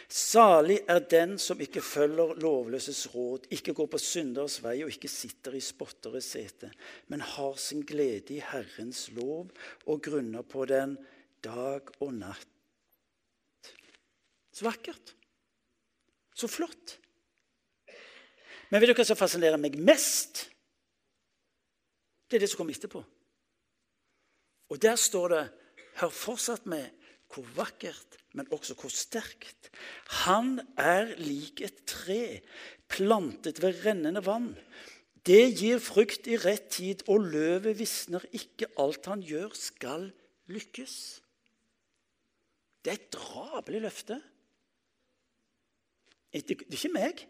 Salig 0.09 0.79
er 0.89 1.01
den 1.11 1.37
som 1.39 1.61
ikke 1.61 1.83
følger 1.83 2.35
lovløses 2.43 3.07
råd, 3.15 3.49
ikke 3.51 3.75
går 3.75 3.89
på 3.91 4.01
synders 4.03 4.59
vei 4.63 4.77
og 4.85 4.93
ikke 4.93 5.11
sitter 5.11 5.57
i 5.57 5.63
spotteres 5.65 6.29
sete, 6.37 6.71
men 7.09 7.25
har 7.25 7.57
sin 7.61 7.83
glede 7.87 8.37
i 8.37 8.43
Herrens 8.43 9.09
lov 9.17 9.51
og 9.87 10.03
grunner 10.03 10.47
på 10.47 10.67
den 10.69 10.97
dag 11.45 11.89
og 12.01 12.15
natt. 12.15 13.73
Så 14.53 14.65
vakkert. 14.65 15.15
Så 16.37 16.49
flott. 16.49 16.99
Men 18.71 18.81
vet 18.81 18.91
dere 18.91 18.99
hva 18.99 19.07
som 19.07 19.19
fascinerer 19.19 19.61
meg 19.61 19.77
mest? 19.79 20.47
Det 22.27 22.39
er 22.39 22.45
det 22.45 22.51
som 22.51 22.61
kommer 22.61 22.75
etterpå. 22.75 23.03
Og 24.73 24.83
der 24.83 24.97
står 24.99 25.29
det 25.35 25.45
Hør 26.01 26.13
fortsatt 26.13 26.67
med 26.69 26.85
hvor 27.33 27.47
vakkert, 27.57 28.19
men 28.37 28.49
også 28.55 28.77
hvor 28.79 28.93
sterkt. 28.93 29.71
Han 30.27 30.61
er 30.79 31.15
lik 31.19 31.63
et 31.65 31.83
tre 31.89 32.41
plantet 32.89 33.61
ved 33.63 33.83
rennende 33.85 34.23
vann. 34.25 34.53
Det 35.27 35.59
gir 35.59 35.81
frukt 35.83 36.29
i 36.31 36.39
rett 36.39 36.69
tid, 36.77 37.03
og 37.11 37.27
løvet 37.33 37.79
visner 37.81 38.23
ikke. 38.31 38.69
Alt 38.79 39.09
han 39.11 39.25
gjør, 39.27 39.57
skal 39.59 40.11
lykkes. 40.53 40.97
Det 42.85 42.93
er 42.93 43.01
et 43.01 43.17
drabelig 43.17 43.81
løfte. 43.89 44.21
Det 46.31 46.45
er 46.45 46.77
ikke 46.79 46.93
meg. 46.95 47.25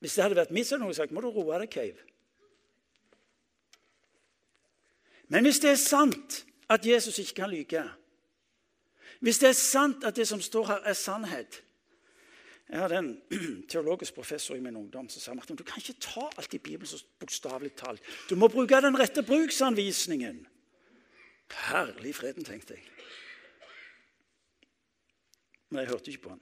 Hvis 0.00 0.16
det 0.16 0.24
hadde 0.24 0.38
vært 0.38 0.54
mitt, 0.54 0.66
så 0.66 0.74
hadde 0.74 0.86
noen 0.86 0.96
sagt 0.96 1.12
må 1.14 1.20
du 1.20 1.28
roe 1.30 1.58
deg, 1.60 1.68
Cave. 1.70 2.11
Men 5.32 5.46
hvis 5.48 5.62
det 5.64 5.70
er 5.70 5.80
sant 5.80 6.42
at 6.68 6.86
Jesus 6.86 7.18
ikke 7.18 7.34
kan 7.40 7.50
lyge, 7.50 7.82
hvis 9.20 9.38
det 9.38 9.48
er 9.48 9.56
sant 9.56 10.04
at 10.04 10.16
det 10.16 10.26
som 10.28 10.40
står 10.40 10.66
her, 10.66 10.80
er 10.84 10.92
sannhet 10.92 11.62
Jeg 12.68 12.80
hadde 12.80 12.98
en 12.98 13.22
teologisk 13.72 14.14
professor 14.14 14.54
i 14.56 14.60
min 14.60 14.76
ungdom 14.76 15.08
som 15.08 15.20
sa 15.20 15.34
Martin, 15.34 15.56
du 15.56 15.64
kan 15.64 15.80
ikke 15.80 16.00
ta 16.00 16.28
alt 16.38 16.54
i 16.54 16.58
Bibelen 16.58 16.86
så 16.86 17.04
bokstavelig 17.20 17.72
talt. 17.76 18.00
Du 18.30 18.36
må 18.36 18.48
bruke 18.48 18.80
den 18.80 18.96
rette 18.98 19.22
bruksanvisningen. 19.22 20.46
Herlig 21.68 22.14
freden, 22.14 22.44
tenkte 22.44 22.74
jeg. 22.74 22.84
Men 25.68 25.80
jeg 25.80 25.88
hørte 25.88 26.10
ikke 26.10 26.22
på 26.22 26.32
han. 26.32 26.40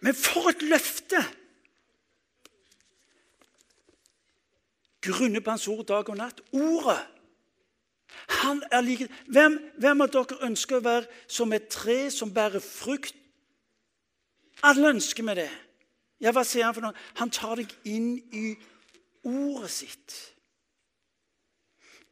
Men 0.00 0.14
for 0.14 0.50
et 0.50 0.62
løfte! 0.62 1.41
Grunnet 5.02 5.44
på 5.44 5.50
hans 5.50 5.68
ord 5.68 5.86
dag 5.86 6.08
og 6.08 6.16
natt. 6.16 6.40
Ordet. 6.52 7.00
Han 8.42 8.62
er 8.70 8.80
like 8.80 9.08
hvem, 9.26 9.58
hvem, 9.80 10.00
av 10.04 10.10
dere 10.12 10.40
ønsker 10.46 10.78
å 10.78 10.84
være 10.84 11.08
som 11.26 11.52
et 11.52 11.68
tre 11.72 12.10
som 12.12 12.32
bærer 12.34 12.62
frukt? 12.62 13.16
Alle 14.62 14.92
ønsker 14.94 15.26
vi 15.26 15.38
det. 15.40 15.50
Ja, 16.22 16.30
hva 16.30 16.44
sier 16.46 16.68
han 16.68 16.76
for 16.76 16.84
noe? 16.84 16.94
Han 17.18 17.32
tar 17.34 17.58
deg 17.58 17.72
inn 17.88 18.14
i 18.30 18.52
ordet 19.26 19.72
sitt. 19.74 20.18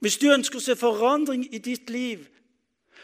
Hvis 0.01 0.19
du 0.19 0.31
ønsker 0.33 0.59
å 0.59 0.65
se 0.65 0.75
forandring 0.79 1.45
i 1.53 1.61
ditt 1.63 1.91
liv, 1.93 2.25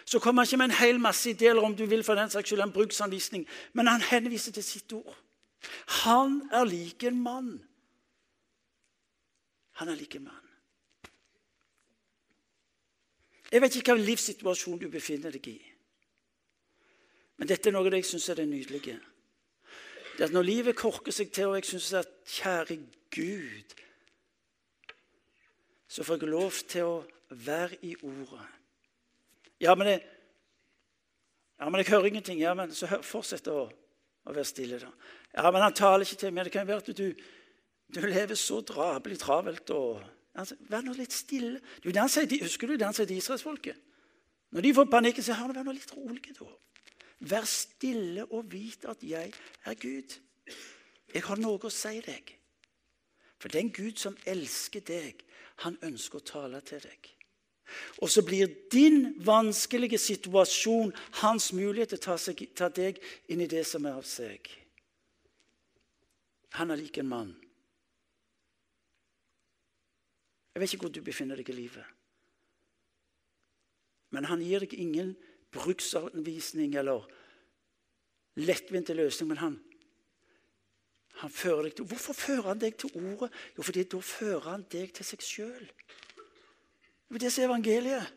så 0.07 0.19
kommer 0.23 0.43
han 0.43 0.49
ikke 0.49 0.59
med 0.63 0.71
en 0.71 0.81
hel 0.81 0.99
masse 1.03 1.29
ideer 1.31 1.59
om 1.61 1.75
du 1.77 1.85
vil 1.87 2.03
for 2.07 2.19
den 2.19 2.31
saks 2.33 2.49
skyld 2.49 2.65
en 2.65 2.75
bruksanvisning, 2.75 3.45
men 3.75 3.91
han 3.91 4.03
henviser 4.03 4.55
til 4.57 4.65
sitt 4.65 4.93
ord. 4.97 5.15
Han 6.07 6.41
er 6.55 6.67
lik 6.69 7.05
en 7.05 7.19
mann 7.23 7.51
han 9.77 9.89
er 9.89 9.99
like 9.99 10.19
mann. 10.19 10.47
Jeg 13.53 13.63
vet 13.63 13.77
ikke 13.77 13.95
hvilken 13.95 14.09
livssituasjon 14.11 14.81
du 14.81 14.89
befinner 14.91 15.35
deg 15.35 15.49
i. 15.53 15.59
Men 17.37 17.51
dette 17.51 17.69
er 17.69 17.77
noe 17.77 17.93
jeg 17.93 18.09
syns 18.09 18.31
er 18.33 18.41
det 18.41 18.49
nydelige. 18.49 18.97
Det 20.17 20.25
at 20.25 20.33
Når 20.33 20.43
livet 20.43 20.77
korker 20.77 21.13
seg 21.13 21.31
til, 21.31 21.53
og 21.53 21.59
jeg 21.61 21.69
syns 21.69 21.93
at 21.93 22.09
kjære 22.25 22.79
Gud 23.13 23.75
Så 25.89 26.03
får 26.05 26.19
jeg 26.21 26.29
lov 26.29 26.53
til 26.69 26.83
å 26.83 27.05
være 27.31 27.79
i 27.83 27.95
Ordet. 28.03 28.47
Ja, 29.61 29.75
men 29.75 29.89
jeg, 29.89 30.03
ja, 31.61 31.69
men 31.69 31.81
jeg 31.81 31.89
hører 31.89 32.07
ingenting. 32.11 32.41
Ja, 32.41 32.55
men 32.55 32.73
Så 32.75 32.89
fortsett 33.03 33.49
å, 33.49 33.69
å 34.25 34.33
være 34.33 34.45
stille, 34.45 34.81
da. 34.81 34.91
Ja, 35.37 35.51
men 35.51 35.63
han 35.63 35.77
taler 35.77 36.05
ikke 36.05 36.21
til 36.21 36.33
meg. 36.33 36.49
Det 36.49 36.53
kan 36.53 36.67
være 36.67 36.83
at 36.83 36.97
du 36.97 37.13
du 37.95 38.01
lever 38.01 38.35
så 38.35 38.61
drabelig 38.61 39.19
travelt. 39.19 39.71
og 39.71 40.03
altså, 40.35 40.57
Vær 40.69 40.85
nå 40.85 40.95
litt 40.97 41.15
stille. 41.15 41.61
Du, 41.85 41.91
sier, 41.91 42.43
husker 42.43 42.67
du 42.67 42.77
det 42.77 42.87
han 42.87 42.97
sier 42.97 43.09
til 43.09 43.21
israelsfolket? 43.21 43.83
Når 44.55 44.63
de 44.63 44.75
får 44.75 44.89
panikken, 44.91 45.25
sier 45.25 45.39
han 45.39 45.55
vær 45.55 45.67
nå 45.67 45.75
litt 45.77 45.93
rolig. 45.97 46.35
da. 46.39 46.49
Vær 47.31 47.47
stille 47.49 48.27
og 48.27 48.51
vit 48.53 48.85
at 48.85 49.03
jeg 49.03 49.33
er 49.65 49.79
Gud. 49.81 50.19
Jeg 51.15 51.23
har 51.23 51.39
noe 51.41 51.63
å 51.63 51.73
si 51.73 52.01
deg. 52.05 52.35
For 53.39 53.53
den 53.53 53.71
Gud 53.71 54.01
som 54.01 54.17
elsker 54.27 54.83
deg, 54.85 55.23
han 55.65 55.79
ønsker 55.85 56.21
å 56.21 56.27
tale 56.27 56.61
til 56.67 56.83
deg. 56.83 57.13
Og 58.03 58.11
så 58.11 58.23
blir 58.23 58.53
din 58.71 59.17
vanskelige 59.27 59.99
situasjon 59.99 60.93
hans 61.23 61.51
mulighet 61.53 61.95
til 61.95 61.99
å 61.99 62.05
ta, 62.05 62.19
seg, 62.21 62.45
ta 62.55 62.69
deg 62.71 63.01
inn 63.33 63.43
i 63.43 63.51
det 63.51 63.65
som 63.67 63.87
er 63.87 63.99
av 63.99 64.07
seg. 64.07 64.47
Han 66.61 66.71
er 66.71 66.81
lik 66.81 67.01
en 67.03 67.11
mann 67.11 67.35
Jeg 70.57 70.63
vet 70.63 70.73
ikke 70.73 70.87
hvor 70.87 70.93
du 70.97 71.03
befinner 71.05 71.37
deg 71.37 71.51
i 71.53 71.55
livet. 71.59 71.85
Men 74.17 74.25
han 74.25 74.41
gir 74.41 74.65
deg 74.65 74.73
ingen 74.73 75.11
bruksanvisning 75.53 76.79
eller 76.81 77.05
lettvinte 78.41 78.97
løsning. 78.97 79.29
Men 79.35 79.43
han, 79.43 79.59
han 81.21 81.35
fører 81.37 81.69
deg 81.69 81.77
til 81.77 81.91
Hvorfor 81.93 82.17
fører 82.17 82.49
han 82.55 82.65
deg 82.65 82.81
til 82.81 82.89
ordet? 82.97 83.29
Jo, 83.53 83.69
fordi 83.69 83.85
da 83.85 84.01
fører 84.01 84.49
han 84.49 84.65
deg 84.73 84.97
til 84.97 85.11
seg 85.11 85.29
sjøl. 85.29 85.69
Det 87.05 87.21
er 87.21 87.27
det 87.27 87.35
som 87.37 87.45
er 87.45 87.51
evangeliet. 87.53 88.15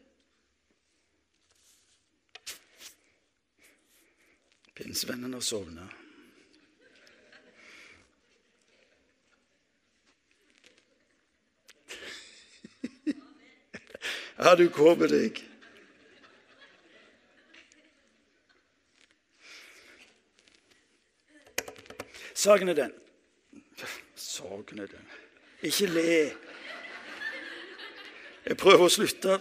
Pinsevennen 4.79 5.35
har 5.35 5.43
sovna. 5.43 5.91
Ja, 14.39 14.55
du 14.55 14.69
kommer 14.71 15.09
deg. 15.11 15.41
Saken 22.39 22.71
er 22.71 22.77
den 22.77 22.93
Saken 24.15 24.79
er 24.79 24.87
den 24.87 25.09
Ikke 25.67 25.89
le. 25.91 26.13
Jeg 28.45 28.57
prøver 28.57 28.85
å 28.85 28.93
slutte. 28.93 29.35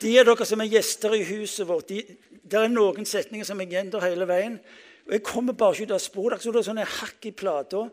De 0.00 0.14
av 0.16 0.24
dere 0.30 0.46
som 0.48 0.62
er 0.64 0.70
gjester 0.72 1.12
i 1.18 1.26
huset 1.28 1.68
vårt, 1.68 1.92
de, 1.92 2.00
det 2.40 2.56
er 2.56 2.72
noen 2.72 3.04
setninger 3.04 3.44
som 3.44 3.60
jeg 3.60 3.74
gjentar 3.74 4.06
hele 4.06 4.24
veien. 4.24 4.56
Og 5.04 5.12
Jeg 5.18 5.26
kommer 5.26 5.52
bare 5.52 5.76
ikke 5.76 5.90
ut 5.90 5.98
av 5.98 6.00
sporet. 6.00 6.40
Det 6.40 6.56
er 6.56 6.68
sånne 6.70 6.88
hakk 6.88 7.28
i 7.28 7.34
plata. 7.36 7.84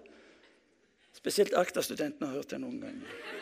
Spesielt 1.18 1.58
Akta-studentene 1.60 2.32
har 2.32 2.40
hørt 2.40 2.56
det 2.56 2.62
noen 2.64 2.80
ganger. 2.86 3.37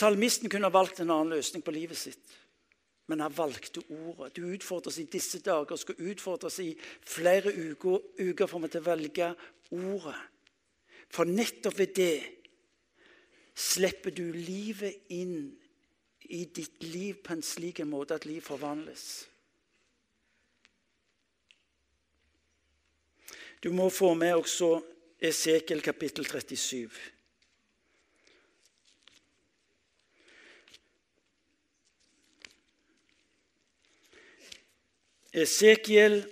Salmisten 0.00 0.48
kunne 0.48 0.68
ha 0.70 0.72
valgt 0.72 1.02
en 1.02 1.10
annen 1.12 1.34
løsning 1.34 1.64
på 1.64 1.74
livet 1.74 1.98
sitt, 1.98 2.36
men 3.10 3.20
han 3.20 3.34
valgte 3.36 3.82
ordet. 3.84 4.32
Du 4.36 4.46
utfordres 4.48 5.00
i 5.02 5.08
disse 5.12 5.42
dager, 5.44 5.74
og 5.74 5.82
skal 5.82 6.00
utfordres 6.12 6.60
i 6.64 6.70
flere 7.04 7.52
uker, 7.52 8.46
for 8.46 8.62
meg 8.62 8.72
til 8.72 8.80
å 8.80 8.86
velge 8.86 9.32
ordet. 9.76 10.20
For 11.10 11.28
nettopp 11.28 11.76
ved 11.80 11.92
det 11.98 12.14
slipper 13.60 14.14
du 14.14 14.30
livet 14.32 15.10
inn 15.12 15.50
i 16.30 16.44
ditt 16.46 16.84
liv 16.86 17.18
på 17.24 17.34
en 17.34 17.44
slik 17.44 17.82
måte 17.84 18.16
at 18.16 18.28
liv 18.30 18.40
forvandles. 18.46 19.06
Du 23.60 23.72
må 23.76 23.90
få 23.92 24.14
med 24.16 24.38
også 24.38 24.78
Esekiel 25.20 25.82
kapittel 25.84 26.24
37. 26.24 26.86
Esekiel 35.30 36.24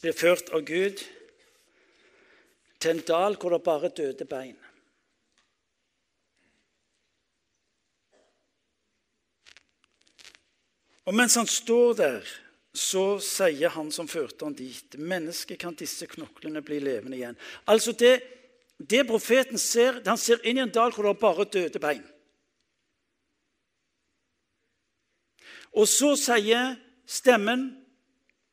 ble 0.00 0.12
ført 0.16 0.48
av 0.56 0.64
Gud 0.64 1.02
til 2.80 2.94
en 2.94 3.02
dal 3.04 3.36
hvor 3.36 3.52
det 3.52 3.64
bare 3.64 3.92
døde 3.92 4.24
bein. 4.24 4.56
Og 11.04 11.16
mens 11.16 11.34
han 11.36 11.48
står 11.48 11.94
der, 11.98 12.26
så 12.70 13.18
sier 13.18 13.72
han 13.74 13.88
som 13.90 14.08
førte 14.08 14.46
han 14.46 14.54
dit, 14.54 14.94
mennesket 14.94 15.58
kan 15.58 15.74
disse 15.74 16.06
knoklene 16.06 16.62
bli 16.62 16.78
levende 16.80 17.18
igjen. 17.18 17.38
Altså 17.66 17.92
det, 17.98 18.20
det 18.78 19.02
profeten 19.08 19.58
ser, 19.58 20.00
Han 20.06 20.16
ser 20.16 20.38
inn 20.46 20.60
i 20.60 20.62
en 20.62 20.72
dal 20.72 20.94
hvor 20.94 21.08
det 21.08 21.18
bare 21.20 21.48
døde 21.50 21.82
bein. 21.82 22.04
Og 25.74 25.88
så 25.90 26.14
sier 26.18 26.78
stemmen, 27.10 27.76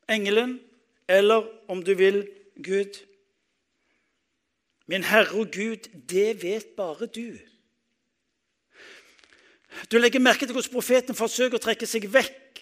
engelen, 0.09 0.59
eller 1.07 1.45
om 1.69 1.83
du 1.83 1.93
vil 1.93 2.23
Gud. 2.63 2.97
Min 4.87 5.03
Herre 5.03 5.39
og 5.39 5.51
Gud, 5.51 5.89
det 6.09 6.43
vet 6.43 6.73
bare 6.77 7.05
du. 7.05 7.37
Du 9.91 9.97
legger 9.97 10.19
merke 10.19 10.47
til 10.47 10.55
hvordan 10.55 10.73
profeten 10.73 11.15
forsøker 11.15 11.59
å 11.59 11.61
trekke 11.61 11.85
seg 11.85 12.07
vekk, 12.09 12.61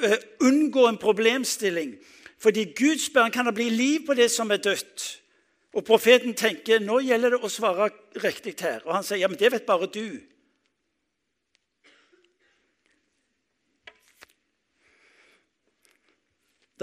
eh, 0.00 0.16
unngå 0.40 0.86
en 0.88 0.98
problemstilling. 0.98 1.96
Fordi 2.38 2.64
Gud 2.76 3.02
spør 3.02 3.28
kan 3.34 3.46
det 3.46 3.54
bli 3.54 3.68
liv 3.68 4.06
på 4.06 4.14
det 4.14 4.30
som 4.30 4.50
er 4.50 4.62
dødt. 4.62 5.20
Og 5.74 5.84
profeten 5.84 6.34
tenker 6.34 6.80
nå 6.80 7.00
gjelder 7.02 7.34
det 7.34 7.42
å 7.42 7.50
svare 7.50 7.90
riktig 8.22 8.54
her. 8.62 8.80
Og 8.86 8.94
han 8.94 9.04
sier 9.04 9.18
ja, 9.18 9.28
men 9.28 9.38
det 9.38 9.52
vet 9.52 9.66
bare 9.66 9.90
du. 9.90 10.20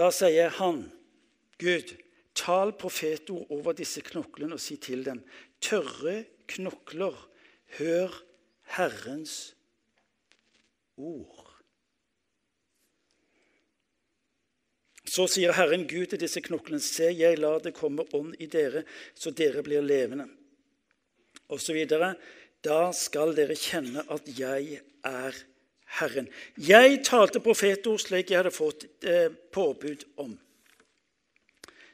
Da 0.02 0.08
sier 0.10 0.50
han, 0.58 0.88
Gud, 1.62 1.92
tal 2.34 2.72
profetord 2.74 3.52
over 3.54 3.76
disse 3.78 4.02
knoklene 4.02 4.58
og 4.58 4.64
si 4.64 4.80
til 4.82 5.04
dem, 5.06 5.20
tørre 5.62 6.24
knokler, 6.50 7.20
hør 7.78 8.16
Herrens 8.74 9.54
ord. 10.98 11.52
Så 15.06 15.28
sier 15.30 15.54
Herren 15.54 15.86
Gud 15.92 16.08
til 16.10 16.24
disse 16.24 16.42
knoklene, 16.42 16.82
se, 16.82 17.12
jeg 17.12 17.38
lar 17.38 17.62
det 17.62 17.76
komme 17.78 18.08
ånd 18.18 18.34
i 18.42 18.50
dere, 18.50 18.88
så 19.14 19.30
dere 19.36 19.62
blir 19.62 19.86
levende. 19.86 20.26
Og 21.52 21.62
så 21.62 21.76
videre. 21.78 22.16
Da 22.62 22.92
skal 22.94 23.36
dere 23.38 23.58
kjenne 23.58 24.04
at 24.14 24.28
jeg 24.38 24.82
er 25.06 25.38
Herren. 26.00 26.30
Jeg 26.56 27.02
talte 27.04 27.42
profetord 27.44 28.00
slik 28.00 28.32
jeg 28.32 28.40
hadde 28.40 28.54
fått 28.56 28.86
eh, 29.04 29.28
påbud 29.52 30.06
om. 30.24 30.38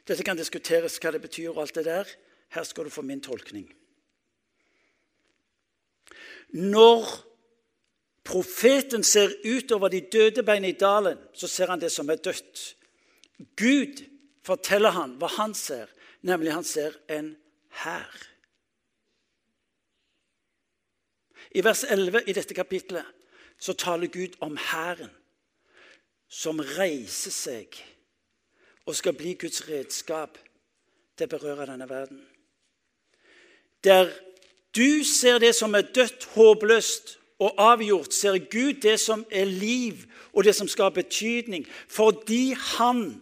Dette 0.06 0.24
kan 0.24 0.38
diskuteres 0.38 1.00
hva 1.02 1.12
det 1.12 1.22
betyr, 1.24 1.50
og 1.50 1.64
alt 1.64 1.80
det 1.80 1.88
der. 1.88 2.12
Her 2.54 2.64
skal 2.64 2.86
du 2.86 2.92
få 2.94 3.02
min 3.04 3.20
tolkning. 3.20 3.66
Når 6.54 7.10
profeten 8.24 9.04
ser 9.04 9.34
utover 9.44 9.92
de 9.92 10.00
døde 10.12 10.44
beina 10.46 10.70
i 10.70 10.78
dalen, 10.78 11.18
så 11.34 11.50
ser 11.50 11.74
han 11.74 11.82
det 11.82 11.90
som 11.92 12.08
er 12.08 12.22
dødt. 12.22 12.64
Gud 13.58 14.00
forteller 14.46 14.94
han 14.96 15.18
hva 15.20 15.28
han 15.36 15.52
ser, 15.58 15.90
nemlig 16.24 16.54
han 16.54 16.64
ser 16.64 16.96
en 17.12 17.34
hær. 17.82 18.24
I 21.52 21.64
vers 21.64 21.84
11 21.84 22.28
i 22.28 22.36
dette 22.36 22.56
kapitlet 22.56 23.17
så 23.58 23.72
taler 23.72 24.06
Gud 24.06 24.36
om 24.40 24.56
hæren 24.56 25.10
som 26.28 26.60
reiser 26.60 27.34
seg 27.34 27.78
og 28.86 28.96
skal 28.96 29.16
bli 29.16 29.34
Guds 29.34 29.64
redskap 29.68 30.38
til 31.16 31.26
å 31.26 31.32
berøre 31.32 31.66
denne 31.68 31.88
verden. 31.88 32.20
Der 33.84 34.12
du 34.76 35.04
ser 35.04 35.40
det 35.42 35.54
som 35.56 35.74
er 35.74 35.88
dødt, 35.94 36.28
håpløst 36.34 37.16
og 37.38 37.54
avgjort, 37.58 38.14
ser 38.14 38.38
Gud 38.38 38.80
det 38.82 38.98
som 39.00 39.24
er 39.30 39.44
liv, 39.44 40.04
og 40.32 40.44
det 40.44 40.54
som 40.54 40.68
skal 40.68 40.90
ha 40.90 40.94
betydning, 40.94 41.66
fordi 41.88 42.52
han 42.76 43.20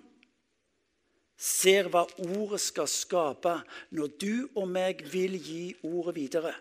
ser 1.37 1.89
hva 1.93 2.05
ordet 2.25 2.61
skal 2.61 2.89
skape 2.89 3.59
når 3.97 4.15
du 4.21 4.49
og 4.57 4.69
meg 4.69 5.05
vil 5.13 5.37
gi 5.41 5.75
ordet 5.85 6.17
videre 6.17 6.55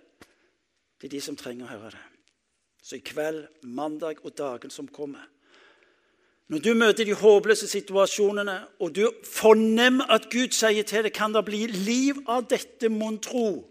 til 0.99 1.11
de 1.11 1.21
som 1.23 1.37
trenger 1.39 1.67
å 1.67 1.73
høre 1.75 1.95
det. 1.95 2.14
Så 2.85 2.99
i 2.99 3.01
kveld, 3.01 3.47
mandag 3.63 4.21
og 4.21 4.35
dagen 4.37 4.69
som 4.69 4.87
kommer 4.87 5.25
Når 6.47 6.59
du 6.61 6.73
møter 6.77 7.05
de 7.05 7.13
håpløse 7.17 7.67
situasjonene, 7.67 8.59
og 8.79 8.95
du 8.95 9.09
fornemmer 9.25 10.05
at 10.13 10.27
Gud 10.29 10.53
sier 10.53 10.85
til 10.85 11.07
deg 11.07 11.13
kan 11.15 11.33
det 11.33 11.41
bli 11.47 11.63
liv 11.65 12.19
av 12.29 12.43
dette, 12.45 12.85
mon 12.93 13.17
tro, 13.17 13.65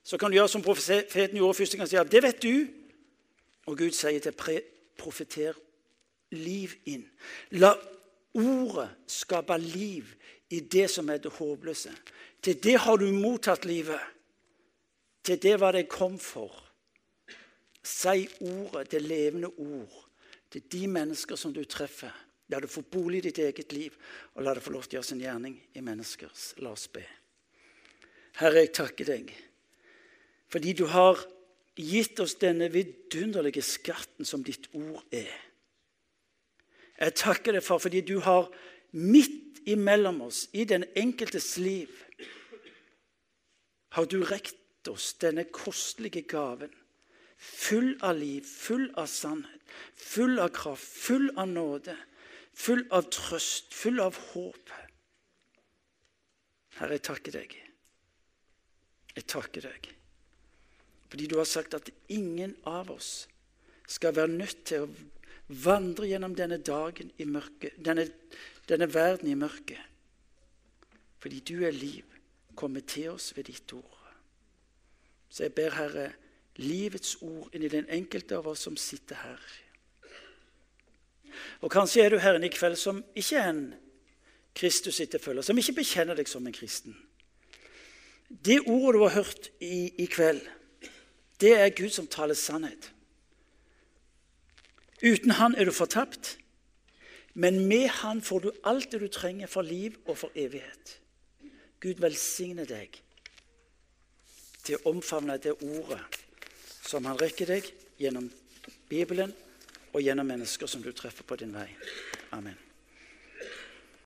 så 0.00 0.16
kan 0.16 0.32
du 0.32 0.38
gjøre 0.38 0.48
som 0.48 0.64
profeten 0.64 1.36
gjorde 1.36 1.58
første 1.58 1.76
gang. 1.76 2.08
Det 2.08 2.22
vet 2.24 2.40
du. 2.40 2.54
Og 3.68 3.76
Gud 3.76 3.92
sier 3.92 4.16
til 4.24 4.32
profeter 4.96 5.60
liv 6.32 6.72
inn. 6.88 7.04
La 7.60 7.74
Ordet 8.38 8.88
skape 9.10 9.56
liv 9.60 10.08
i 10.48 10.60
det 10.60 10.86
som 10.90 11.08
er 11.12 11.20
det 11.20 11.34
håpløse. 11.36 11.92
Til 12.42 12.56
det 12.64 12.78
har 12.80 12.96
du 12.96 13.12
mottatt 13.12 13.64
livet. 13.68 14.00
Til 15.24 15.42
det 15.42 15.60
var 15.60 15.76
det 15.76 15.84
jeg 15.84 15.92
kom 15.92 16.16
for. 16.18 16.67
Si 17.88 18.28
ordet, 18.44 18.90
det 18.92 19.02
levende 19.02 19.50
ord, 19.56 20.04
til 20.52 20.64
de 20.72 20.86
mennesker 20.88 21.36
som 21.40 21.54
du 21.54 21.62
treffer. 21.64 22.12
La 22.48 22.60
det 22.60 22.70
få 22.72 22.82
bolig 22.84 23.20
i 23.20 23.28
ditt 23.28 23.40
eget 23.44 23.72
liv, 23.76 23.96
og 24.34 24.44
la 24.44 24.54
det 24.56 24.62
få 24.64 24.72
lov 24.72 24.86
til 24.86 24.96
å 24.96 24.98
gjøre 24.98 25.08
sin 25.10 25.24
gjerning 25.24 25.56
i 25.76 25.84
menneskers. 25.84 26.54
La 26.64 26.72
oss 26.72 26.86
be. 26.92 27.04
Herre, 28.40 28.64
jeg 28.64 28.74
takker 28.76 29.14
deg 29.16 29.36
fordi 30.48 30.72
du 30.72 30.86
har 30.88 31.18
gitt 31.76 32.16
oss 32.24 32.38
denne 32.40 32.70
vidunderlige 32.72 33.60
skatten 33.60 34.24
som 34.24 34.40
ditt 34.40 34.70
ord 34.72 35.02
er. 35.12 35.34
Jeg 36.96 37.14
takker 37.20 37.52
deg, 37.52 37.62
far, 37.62 37.82
fordi 37.84 38.00
du 38.00 38.16
har 38.24 38.48
midt 38.96 39.60
imellom 39.68 40.22
oss, 40.24 40.46
i 40.56 40.64
den 40.64 40.86
enkeltes 40.96 41.58
liv, 41.60 41.92
har 43.92 44.08
du 44.08 44.22
rekt 44.24 44.88
oss 44.88 45.12
denne 45.20 45.44
kostelige 45.52 46.24
gaven. 46.30 46.72
Full 47.38 47.92
av 48.02 48.18
liv, 48.18 48.42
full 48.42 48.88
av 48.98 49.06
sannhet, 49.06 49.62
full 49.94 50.38
av 50.42 50.50
kraft, 50.54 50.84
full 50.84 51.30
av 51.38 51.48
nåde, 51.48 51.94
full 52.52 52.82
av 52.90 53.06
trøst, 53.14 53.70
full 53.74 54.00
av 54.02 54.18
håp. 54.32 54.72
Herre, 56.78 56.98
jeg 56.98 57.06
takker 57.06 57.38
deg. 57.38 57.54
Jeg 59.14 59.26
takker 59.30 59.68
deg. 59.68 59.88
Fordi 61.08 61.26
du 61.30 61.38
har 61.38 61.48
sagt 61.48 61.74
at 61.78 61.90
ingen 62.12 62.56
av 62.68 62.90
oss 62.92 63.28
skal 63.88 64.14
være 64.16 64.34
nødt 64.34 64.64
til 64.68 64.84
å 64.84 64.90
vandre 65.64 66.08
gjennom 66.10 66.34
denne 66.36 66.58
dagen 66.60 67.10
i 67.16 67.24
mørket, 67.24 67.78
denne, 67.80 68.04
denne 68.68 68.88
verden 68.92 69.30
i 69.30 69.38
mørket. 69.38 69.80
Fordi 71.18 71.40
du 71.40 71.64
er 71.66 71.74
liv. 71.74 72.04
kommer 72.58 72.80
til 72.80 73.12
oss 73.12 73.36
ved 73.36 73.44
ditt 73.44 73.72
ord. 73.72 73.98
Så 75.30 75.44
jeg 75.44 75.52
ber, 75.54 75.70
Herre, 75.70 76.08
livets 76.58 77.16
ord 77.22 77.54
inn 77.54 77.64
i 77.64 77.72
den 77.72 77.88
enkelte 77.92 78.38
av 78.38 78.48
oss 78.50 78.64
som 78.66 78.76
sitter 78.76 79.20
her. 79.22 79.42
Og 81.62 81.70
Kanskje 81.70 82.04
er 82.04 82.10
du 82.10 82.18
her 82.18 82.38
i 82.38 82.50
kveld 82.50 82.76
som 82.78 83.02
ikke 83.14 83.38
er 83.38 83.50
en 83.52 83.62
Kristus-etterfølger, 84.58 85.42
som 85.42 85.58
ikke 85.58 85.78
bekjenner 85.78 86.18
deg 86.18 86.28
som 86.28 86.46
en 86.46 86.54
kristen. 86.54 86.96
Det 88.28 88.60
ordet 88.66 88.98
du 88.98 89.04
har 89.06 89.14
hørt 89.14 89.50
i, 89.60 89.92
i 90.02 90.06
kveld, 90.10 90.42
det 91.40 91.54
er 91.54 91.74
Gud 91.74 91.90
som 91.94 92.06
taler 92.10 92.34
sannhet. 92.34 92.90
Uten 95.02 95.30
han 95.38 95.54
er 95.54 95.64
du 95.64 95.72
fortapt. 95.72 96.36
Men 97.38 97.60
med 97.70 97.86
han 98.00 98.22
får 98.22 98.40
du 98.40 98.48
alt 98.66 98.92
det 98.92 99.00
du 99.00 99.08
trenger 99.08 99.46
for 99.46 99.62
liv 99.62 99.94
og 100.06 100.18
for 100.18 100.34
evighet. 100.34 100.96
Gud 101.80 102.00
velsigne 102.02 102.64
deg 102.66 102.98
til 104.66 104.74
å 104.80 104.90
omfavne 104.90 105.36
det 105.38 105.54
ordet 105.62 106.02
som 106.88 107.04
han 107.04 107.20
rekker 107.20 107.52
deg 107.52 107.68
gjennom 108.00 108.30
Bibelen 108.88 109.34
og 109.92 110.00
gjennom 110.00 110.28
mennesker 110.28 110.70
som 110.70 110.84
du 110.84 110.88
treffer 110.96 111.26
på 111.28 111.36
din 111.40 111.52
vei. 111.52 111.68
Amen. 112.32 112.67